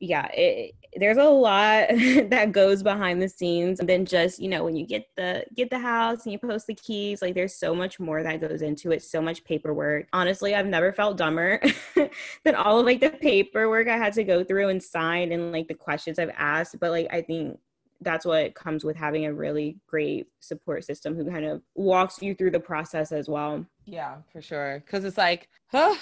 yeah 0.00 0.26
it, 0.32 0.74
there's 0.96 1.16
a 1.16 1.24
lot 1.24 1.88
that 2.30 2.52
goes 2.52 2.82
behind 2.82 3.20
the 3.20 3.28
scenes 3.28 3.80
then 3.82 4.04
just 4.04 4.38
you 4.38 4.48
know 4.48 4.64
when 4.64 4.76
you 4.76 4.86
get 4.86 5.06
the 5.16 5.44
get 5.54 5.70
the 5.70 5.78
house 5.78 6.24
and 6.24 6.32
you 6.32 6.38
post 6.38 6.66
the 6.66 6.74
keys 6.74 7.22
like 7.22 7.34
there's 7.34 7.54
so 7.54 7.74
much 7.74 7.98
more 7.98 8.22
that 8.22 8.40
goes 8.40 8.62
into 8.62 8.90
it 8.92 9.02
so 9.02 9.20
much 9.22 9.44
paperwork. 9.44 10.06
Honestly 10.12 10.54
i've 10.54 10.66
never 10.66 10.92
felt 10.92 11.16
dumber 11.16 11.60
than 12.44 12.54
all 12.54 12.80
of 12.80 12.86
like 12.86 13.00
the 13.00 13.10
paperwork 13.10 13.88
i 13.88 13.96
had 13.96 14.12
to 14.12 14.24
go 14.24 14.44
through 14.44 14.68
and 14.68 14.82
sign 14.82 15.32
and 15.32 15.52
like 15.52 15.68
the 15.68 15.74
questions 15.74 16.18
i've 16.18 16.32
asked 16.36 16.78
but 16.78 16.90
like 16.90 17.06
i 17.10 17.22
think 17.22 17.58
that's 18.00 18.26
what 18.26 18.54
comes 18.54 18.84
with 18.84 18.96
having 18.96 19.26
a 19.26 19.32
really 19.32 19.78
great 19.86 20.26
support 20.40 20.84
system 20.84 21.14
who 21.14 21.24
kind 21.30 21.44
of 21.44 21.62
walks 21.74 22.20
you 22.20 22.34
through 22.34 22.50
the 22.50 22.60
process 22.60 23.12
as 23.12 23.28
well. 23.28 23.64
Yeah 23.84 24.16
for 24.32 24.42
sure 24.42 24.82
because 24.84 25.04
it's 25.04 25.18
like 25.18 25.48
huh, 25.68 25.94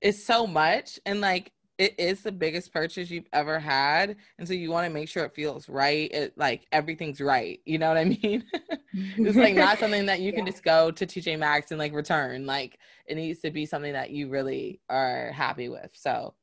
it's 0.00 0.24
so 0.24 0.46
much 0.46 0.98
and 1.06 1.20
like 1.20 1.52
it 1.80 1.94
is 1.98 2.20
the 2.20 2.30
biggest 2.30 2.74
purchase 2.74 3.08
you've 3.08 3.28
ever 3.32 3.58
had 3.58 4.14
and 4.38 4.46
so 4.46 4.52
you 4.52 4.70
want 4.70 4.86
to 4.86 4.92
make 4.92 5.08
sure 5.08 5.24
it 5.24 5.34
feels 5.34 5.66
right 5.66 6.12
it 6.12 6.36
like 6.36 6.66
everything's 6.72 7.22
right 7.22 7.60
you 7.64 7.78
know 7.78 7.88
what 7.88 7.96
i 7.96 8.04
mean? 8.22 8.44
It's 8.92 9.36
like 9.36 9.54
not 9.54 9.78
something 9.78 10.04
that 10.06 10.20
you 10.20 10.32
can 10.32 10.44
just 10.44 10.62
go 10.62 10.90
to 10.90 11.06
tj 11.06 11.38
maxx 11.38 11.70
and 11.70 11.78
like 11.78 11.94
return 11.94 12.44
like 12.44 12.78
it 13.06 13.14
needs 13.14 13.40
to 13.40 13.50
be 13.50 13.64
something 13.64 13.94
that 13.94 14.10
you 14.10 14.28
really 14.28 14.80
are 14.90 15.32
happy 15.32 15.70
with 15.70 15.90
so 15.94 16.34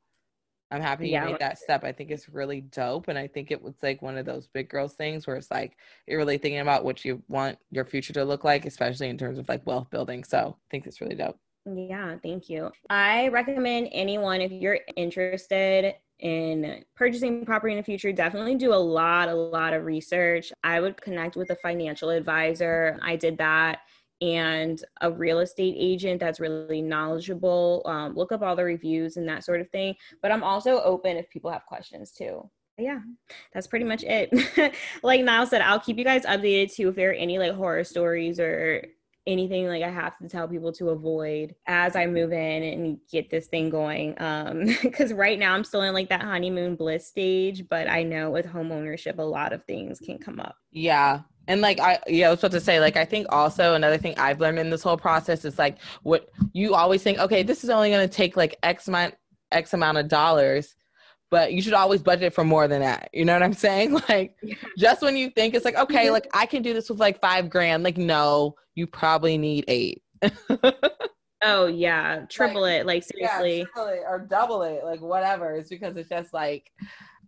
i'm 0.72 0.82
happy 0.82 1.10
you 1.10 1.20
made 1.20 1.38
that 1.38 1.58
step 1.58 1.84
i 1.84 1.92
think 1.92 2.10
it's 2.10 2.28
really 2.28 2.62
dope 2.62 3.06
and 3.06 3.16
i 3.16 3.28
think 3.28 3.52
it 3.52 3.62
was 3.62 3.74
like 3.80 4.02
one 4.02 4.18
of 4.18 4.26
those 4.26 4.48
big 4.48 4.68
girls 4.68 4.94
things 4.94 5.24
where 5.24 5.36
it's 5.36 5.52
like 5.52 5.76
you're 6.08 6.18
really 6.18 6.38
thinking 6.38 6.60
about 6.60 6.84
what 6.84 7.04
you 7.04 7.22
want 7.28 7.56
your 7.70 7.84
future 7.84 8.12
to 8.12 8.24
look 8.24 8.42
like 8.42 8.66
especially 8.66 9.08
in 9.08 9.16
terms 9.16 9.38
of 9.38 9.48
like 9.48 9.64
wealth 9.64 9.88
building 9.88 10.24
so 10.24 10.56
i 10.58 10.66
think 10.68 10.84
it's 10.84 11.00
really 11.00 11.14
dope 11.14 11.38
yeah, 11.66 12.16
thank 12.22 12.48
you. 12.48 12.70
I 12.90 13.28
recommend 13.28 13.88
anyone 13.92 14.40
if 14.40 14.52
you're 14.52 14.80
interested 14.96 15.94
in 16.20 16.84
purchasing 16.96 17.44
property 17.44 17.72
in 17.72 17.78
the 17.78 17.84
future, 17.84 18.12
definitely 18.12 18.56
do 18.56 18.72
a 18.72 18.76
lot, 18.76 19.28
a 19.28 19.34
lot 19.34 19.72
of 19.72 19.84
research. 19.84 20.52
I 20.64 20.80
would 20.80 21.00
connect 21.00 21.36
with 21.36 21.50
a 21.50 21.56
financial 21.56 22.10
advisor. 22.10 22.98
I 23.02 23.16
did 23.16 23.38
that 23.38 23.80
and 24.20 24.82
a 25.00 25.12
real 25.12 25.40
estate 25.40 25.76
agent 25.78 26.20
that's 26.20 26.40
really 26.40 26.82
knowledgeable. 26.82 27.82
Um, 27.86 28.14
look 28.14 28.32
up 28.32 28.42
all 28.42 28.56
the 28.56 28.64
reviews 28.64 29.16
and 29.16 29.28
that 29.28 29.44
sort 29.44 29.60
of 29.60 29.70
thing. 29.70 29.94
But 30.22 30.32
I'm 30.32 30.42
also 30.42 30.82
open 30.82 31.16
if 31.16 31.30
people 31.30 31.50
have 31.52 31.66
questions 31.66 32.10
too. 32.10 32.48
yeah, 32.78 32.98
that's 33.52 33.66
pretty 33.66 33.84
much 33.84 34.02
it. 34.04 34.74
like 35.02 35.22
Niall 35.22 35.46
said, 35.46 35.62
I'll 35.62 35.80
keep 35.80 35.98
you 35.98 36.04
guys 36.04 36.24
updated 36.26 36.72
too 36.74 36.88
if 36.88 36.96
there 36.96 37.10
are 37.10 37.14
any 37.14 37.38
like 37.38 37.52
horror 37.52 37.84
stories 37.84 38.40
or 38.40 38.84
anything 39.28 39.66
like 39.66 39.82
I 39.82 39.90
have 39.90 40.16
to 40.18 40.28
tell 40.28 40.48
people 40.48 40.72
to 40.72 40.88
avoid 40.88 41.54
as 41.66 41.94
I 41.94 42.06
move 42.06 42.32
in 42.32 42.62
and 42.62 42.98
get 43.12 43.30
this 43.30 43.46
thing 43.46 43.68
going. 43.68 44.14
Um, 44.18 44.64
because 44.82 45.12
right 45.12 45.38
now 45.38 45.54
I'm 45.54 45.62
still 45.62 45.82
in 45.82 45.94
like 45.94 46.08
that 46.08 46.22
honeymoon 46.22 46.74
bliss 46.74 47.06
stage, 47.06 47.68
but 47.68 47.88
I 47.88 48.02
know 48.02 48.30
with 48.30 48.46
home 48.46 48.72
ownership, 48.72 49.18
a 49.18 49.22
lot 49.22 49.52
of 49.52 49.62
things 49.64 50.00
can 50.00 50.18
come 50.18 50.40
up. 50.40 50.56
Yeah. 50.72 51.20
And 51.46 51.60
like 51.60 51.78
I 51.78 51.98
yeah, 52.06 52.28
I 52.28 52.30
was 52.30 52.40
about 52.40 52.52
to 52.52 52.60
say, 52.60 52.80
like 52.80 52.96
I 52.96 53.04
think 53.04 53.26
also 53.30 53.74
another 53.74 53.98
thing 53.98 54.14
I've 54.18 54.40
learned 54.40 54.58
in 54.58 54.70
this 54.70 54.82
whole 54.82 54.98
process 54.98 55.44
is 55.44 55.58
like 55.58 55.78
what 56.02 56.28
you 56.52 56.74
always 56.74 57.02
think, 57.02 57.18
okay, 57.18 57.42
this 57.42 57.64
is 57.64 57.70
only 57.70 57.90
gonna 57.90 58.08
take 58.08 58.36
like 58.36 58.56
X 58.62 58.88
amount 58.88 59.14
X 59.52 59.72
amount 59.72 59.98
of 59.98 60.08
dollars 60.08 60.74
but 61.30 61.52
you 61.52 61.60
should 61.62 61.74
always 61.74 62.02
budget 62.02 62.32
for 62.32 62.44
more 62.44 62.68
than 62.68 62.80
that. 62.80 63.10
You 63.12 63.24
know 63.24 63.32
what 63.32 63.42
I'm 63.42 63.52
saying? 63.52 64.00
Like 64.08 64.36
yeah. 64.42 64.54
just 64.78 65.02
when 65.02 65.16
you 65.16 65.30
think 65.30 65.54
it's 65.54 65.64
like, 65.64 65.76
okay, 65.76 66.04
mm-hmm. 66.04 66.12
like 66.12 66.28
I 66.32 66.46
can 66.46 66.62
do 66.62 66.72
this 66.72 66.88
with 66.88 66.98
like 66.98 67.20
five 67.20 67.50
grand, 67.50 67.82
like 67.82 67.98
no, 67.98 68.54
you 68.74 68.86
probably 68.86 69.36
need 69.36 69.64
eight. 69.68 70.02
oh 71.42 71.66
yeah. 71.66 72.24
Triple 72.28 72.62
like, 72.62 72.80
it. 72.80 72.86
Like 72.86 73.02
seriously. 73.02 73.58
Yeah, 73.76 73.88
it 73.88 74.04
or 74.08 74.26
double 74.30 74.62
it, 74.62 74.84
like 74.84 75.02
whatever. 75.02 75.52
It's 75.56 75.68
because 75.68 75.96
it's 75.96 76.08
just 76.08 76.32
like 76.32 76.70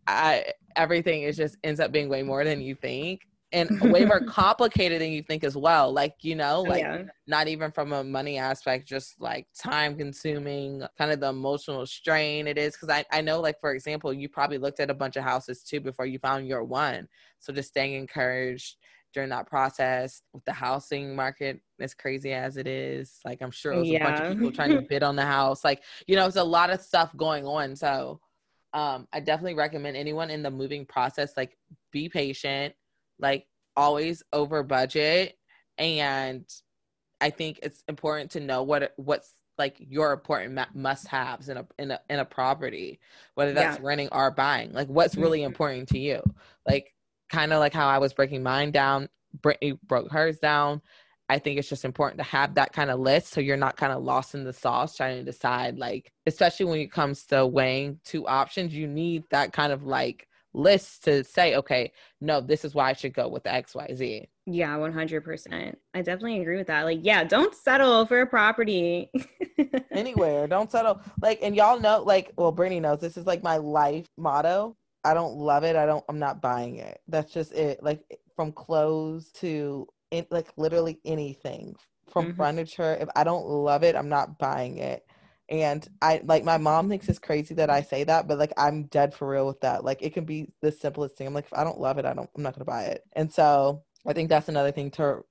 I 0.07 0.47
everything 0.77 1.23
is 1.23 1.37
just 1.37 1.59
ends 1.65 1.81
up 1.81 1.93
being 1.93 2.09
way 2.09 2.23
more 2.23 2.45
than 2.45 2.61
you 2.61 2.75
think 2.75 3.23
and 3.53 3.81
way 3.93 4.05
more 4.05 4.21
complicated 4.27 5.01
than 5.01 5.11
you 5.11 5.23
think 5.23 5.45
as 5.45 5.57
well. 5.57 5.93
Like, 5.93 6.15
you 6.23 6.37
know, 6.37 6.59
oh, 6.59 6.63
like 6.63 6.83
yeah. 6.83 7.03
not 7.27 7.49
even 7.49 7.71
from 7.71 7.93
a 7.93 8.05
money 8.05 8.39
aspect, 8.39 8.89
just 8.89 9.21
like 9.21 9.47
time 9.59 9.97
consuming, 9.97 10.83
kind 10.99 11.11
of 11.11 11.21
the 11.21 11.29
emotional 11.29 11.87
strain 11.87 12.47
it 12.47 12.59
is. 12.59 12.77
Cause 12.77 12.89
I, 12.89 13.05
I 13.11 13.21
know, 13.21 13.41
like, 13.41 13.61
for 13.61 13.73
example, 13.73 14.13
you 14.13 14.29
probably 14.29 14.59
looked 14.59 14.81
at 14.81 14.91
a 14.91 14.95
bunch 14.95 15.17
of 15.17 15.25
houses 15.25 15.63
too 15.63 15.81
before 15.81 16.07
you 16.07 16.19
found 16.19 16.47
your 16.47 16.65
one. 16.65 17.09
So 17.41 17.53
just 17.53 17.71
staying 17.71 17.95
encouraged 17.95 18.77
during 19.13 19.31
that 19.31 19.49
process 19.49 20.23
with 20.33 20.45
the 20.45 20.53
housing 20.53 21.17
market 21.17 21.61
as 21.81 21.95
crazy 21.95 22.33
as 22.33 22.57
it 22.57 22.69
is. 22.69 23.19
Like, 23.25 23.43
I'm 23.43 23.51
sure 23.51 23.73
it 23.73 23.79
was 23.81 23.89
yeah. 23.89 24.05
a 24.05 24.09
bunch 24.09 24.21
of 24.21 24.33
people 24.35 24.53
trying 24.53 24.71
to 24.71 24.83
bid 24.83 25.03
on 25.03 25.17
the 25.17 25.27
house. 25.27 25.65
Like, 25.65 25.83
you 26.07 26.15
know, 26.15 26.27
it's 26.27 26.37
a 26.37 26.45
lot 26.45 26.71
of 26.71 26.81
stuff 26.81 27.17
going 27.17 27.45
on. 27.45 27.75
So, 27.75 28.21
um, 28.73 29.09
I 29.13 29.19
definitely 29.19 29.55
recommend 29.55 29.97
anyone 29.97 30.31
in 30.31 30.45
the 30.45 30.51
moving 30.51 30.87
process, 30.87 31.33
like, 31.37 31.59
be 31.91 32.09
patient 32.09 32.73
like 33.21 33.47
always 33.77 34.23
over 34.33 34.63
budget 34.63 35.37
and 35.79 36.45
i 37.21 37.31
think 37.31 37.59
it's 37.63 37.83
important 37.89 38.33
to 38.33 38.41
know 38.41 38.63
what 38.63 38.93
what's 38.97 39.35
like 39.61 39.77
your 39.79 40.13
important 40.13 40.59
must 40.75 41.07
haves 41.07 41.49
in 41.49 41.59
a 41.59 41.67
in 41.79 41.91
a 41.91 42.01
in 42.09 42.19
a 42.19 42.25
property 42.25 42.99
whether 43.35 43.53
that's 43.53 43.79
yeah. 43.79 43.87
renting 43.87 44.09
or 44.11 44.31
buying 44.31 44.73
like 44.73 44.89
what's 44.89 45.17
really 45.17 45.41
mm-hmm. 45.41 45.47
important 45.47 45.89
to 45.89 45.99
you 45.99 46.23
like 46.67 46.95
kind 47.29 47.53
of 47.53 47.61
like 47.61 47.75
how 47.75 47.87
i 47.87 47.99
was 47.99 48.15
breaking 48.15 48.43
mine 48.43 48.71
down 48.71 49.09
brittany 49.43 49.79
broke 49.87 50.11
hers 50.11 50.39
down 50.39 50.81
i 51.29 51.39
think 51.39 51.59
it's 51.59 51.69
just 51.69 51.85
important 51.85 52.19
to 52.19 52.25
have 52.25 52.55
that 52.55 52.73
kind 52.73 52.91
of 52.91 52.99
list 52.99 53.33
so 53.33 53.41
you're 53.41 53.57
not 53.57 53.77
kind 53.77 53.93
of 53.93 54.03
lost 54.03 54.35
in 54.35 54.45
the 54.45 54.53
sauce 54.53 54.97
trying 54.97 55.19
to 55.19 55.25
decide 55.25 55.79
like 55.79 56.11
especially 56.27 56.67
when 56.67 56.81
it 56.81 56.91
comes 56.91 57.25
to 57.27 57.47
weighing 57.47 58.01
two 58.03 58.27
options 58.27 58.75
you 58.75 58.87
need 58.87 59.23
that 59.31 59.53
kind 59.53 59.73
of 59.73 59.85
like 59.85 60.27
list 60.53 61.05
to 61.05 61.25
say, 61.25 61.57
okay, 61.57 61.93
no, 62.21 62.41
this 62.41 62.65
is 62.65 62.75
why 62.75 62.91
I 62.91 62.93
should 62.93 63.15
go 63.15 63.29
with 63.29 63.45
the 63.45 63.51
XYZ. 63.51 64.27
Yeah, 64.47 64.77
100%. 64.77 65.77
I 65.95 65.99
definitely 65.99 66.41
agree 66.41 66.57
with 66.57 66.67
that. 66.67 66.85
Like, 66.85 67.01
yeah, 67.03 67.25
don't 67.25 67.55
settle 67.55 68.07
for 68.07 68.21
a 68.21 68.27
property 68.27 69.11
anywhere. 69.93 70.47
Don't 70.47 70.71
settle. 70.71 71.01
Like, 71.23 71.39
and 71.43 71.55
y'all 71.55 71.79
know, 71.79 72.03
like, 72.03 72.33
well, 72.37 72.53
Brittany 72.53 72.81
knows 72.81 73.01
this 73.01 73.17
is 73.17 73.27
like 73.27 73.43
my 73.43 73.59
life 73.59 74.07
motto. 74.17 74.77
I 75.05 75.15
don't 75.15 75.37
love 75.37 75.65
it. 75.65 75.77
I 75.77 75.87
don't, 75.87 76.05
I'm 76.09 76.19
not 76.19 76.43
buying 76.43 76.77
it. 76.77 77.01
That's 77.09 77.33
just 77.33 77.53
it. 77.53 77.83
Like, 77.83 78.03
from 78.41 78.53
clothes 78.53 79.31
to 79.33 79.87
in, 80.11 80.27
like 80.31 80.49
literally 80.57 80.99
anything 81.05 81.77
from 82.11 82.29
mm-hmm. 82.29 82.37
furniture. 82.37 82.97
If 83.01 83.09
I 83.15 83.25
don't 83.25 83.47
love 83.47 83.83
it, 83.83 83.97
I'm 83.97 84.09
not 84.09 84.39
buying 84.39 84.79
it. 84.79 85.05
And 85.51 85.87
I 86.01 86.21
like 86.25 86.45
my 86.45 86.59
mom 86.59 86.89
thinks 86.89 87.09
it's 87.09 87.19
crazy 87.19 87.55
that 87.55 87.71
I 87.71 87.83
say 87.83 88.05
that, 88.05 88.29
but 88.29 88.39
like 88.39 88.53
I'm 88.57 88.85
dead 88.85 89.13
for 89.13 89.29
real 89.29 89.49
with 89.49 89.61
that. 89.63 89.85
Like 89.85 90.01
it 90.01 90.15
can 90.15 90.25
be 90.25 90.53
the 90.63 90.71
simplest 90.71 91.17
thing. 91.17 91.27
I'm 91.27 91.35
like, 91.35 91.47
if 91.47 91.53
I 91.53 91.65
don't 91.65 91.81
love 91.81 91.99
it, 91.99 92.05
I 92.05 92.15
don't 92.15 92.31
I'm 92.37 92.43
not 92.43 92.55
gonna 92.55 92.65
buy 92.65 92.85
it. 92.85 93.05
And 93.15 93.33
so 93.33 93.83
I 94.07 94.13
think 94.13 94.29
that's 94.29 94.49
another 94.49 94.71
thing 94.71 94.93
to 94.93 95.25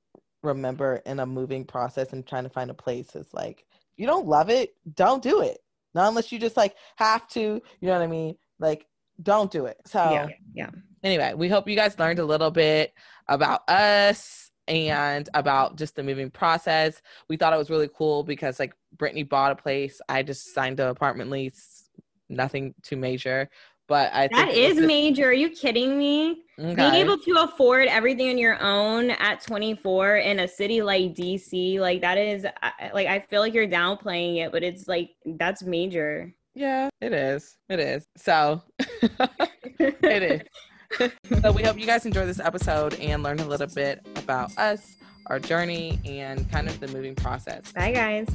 remember 0.44 1.02
in 1.06 1.20
a 1.20 1.26
moving 1.26 1.64
process 1.66 2.12
and 2.12 2.28
trying 2.28 2.44
to 2.44 2.50
find 2.50 2.70
a 2.70 2.74
place 2.74 3.16
is 3.16 3.34
like 3.34 3.66
you 3.96 4.08
don't 4.08 4.28
love 4.28 4.50
it, 4.50 4.76
don't 4.94 5.24
do 5.24 5.42
it. 5.42 5.60
Not 5.96 6.10
unless 6.10 6.32
you 6.32 6.40
just 6.40 6.58
like 6.58 6.76
have 6.98 7.28
to, 7.30 7.40
you 7.40 7.62
know 7.82 7.94
what 7.94 8.02
I 8.02 8.08
mean? 8.08 8.36
Like 8.60 8.88
don't 9.24 9.50
do 9.50 9.68
it. 9.68 9.78
So 9.86 10.00
yeah, 10.00 10.28
yeah. 10.54 10.70
Anyway, 11.02 11.34
we 11.34 11.48
hope 11.48 11.70
you 11.70 11.78
guys 11.78 11.98
learned 11.98 12.20
a 12.20 12.26
little 12.26 12.52
bit 12.52 12.94
about 13.30 13.70
us 13.70 14.49
and 14.70 15.28
about 15.34 15.76
just 15.76 15.96
the 15.96 16.04
moving 16.04 16.30
process. 16.30 17.02
We 17.28 17.36
thought 17.36 17.52
it 17.54 17.58
was 17.58 17.70
really 17.70 17.90
cool 17.94 18.24
because 18.24 18.60
like 18.60 18.74
Brittany 18.98 19.24
bought 19.24 19.52
a 19.52 19.56
place. 19.56 20.00
I 20.08 20.24
just 20.24 20.54
signed 20.54 20.78
the 20.78 20.90
apartment 20.90 21.30
lease, 21.30 21.90
nothing 22.30 22.74
too 22.84 22.96
major. 22.96 23.50
But 23.88 24.14
I 24.14 24.28
that 24.28 24.50
is 24.50 24.76
just- 24.76 24.88
major. 24.88 25.30
Are 25.30 25.34
you 25.34 25.50
kidding 25.50 25.98
me? 25.98 26.44
Okay. 26.60 26.76
Being 26.76 26.94
able 26.94 27.18
to 27.18 27.32
afford 27.42 27.88
everything 27.88 28.30
on 28.30 28.38
your 28.38 28.62
own 28.62 29.10
at 29.12 29.42
24 29.42 30.18
in 30.18 30.40
a 30.42 30.48
city 30.48 30.82
like 30.84 31.16
DC, 31.16 31.80
like 31.80 32.02
that 32.02 32.18
is 32.18 32.46
like 32.94 33.08
I 33.08 33.20
feel 33.30 33.42
like 33.42 33.54
you're 33.56 33.68
downplaying 33.68 34.46
it, 34.46 34.52
but 34.52 34.62
it's 34.62 34.88
like 34.88 35.12
that's 35.26 35.64
major. 35.64 36.32
Yeah, 36.54 36.90
it 37.02 37.14
is. 37.14 37.58
It 37.70 37.80
is. 37.80 38.06
So 38.16 38.62
it 38.80 40.24
is. 40.24 40.42
so 41.42 41.52
we 41.52 41.64
hope 41.64 41.80
you 41.80 41.86
guys 41.86 42.06
enjoy 42.06 42.26
this 42.26 42.40
episode 42.40 42.96
and 42.96 43.24
learn 43.24 43.40
a 43.40 43.46
little 43.46 43.68
bit 43.68 44.06
about 44.16 44.58
us, 44.58 44.98
our 45.28 45.40
journey, 45.40 46.00
and 46.06 46.50
kind 46.52 46.68
of 46.68 46.80
the 46.80 46.88
moving 46.88 47.16
process. 47.16 47.72
Bye, 47.72 47.92
guys. 47.92 48.28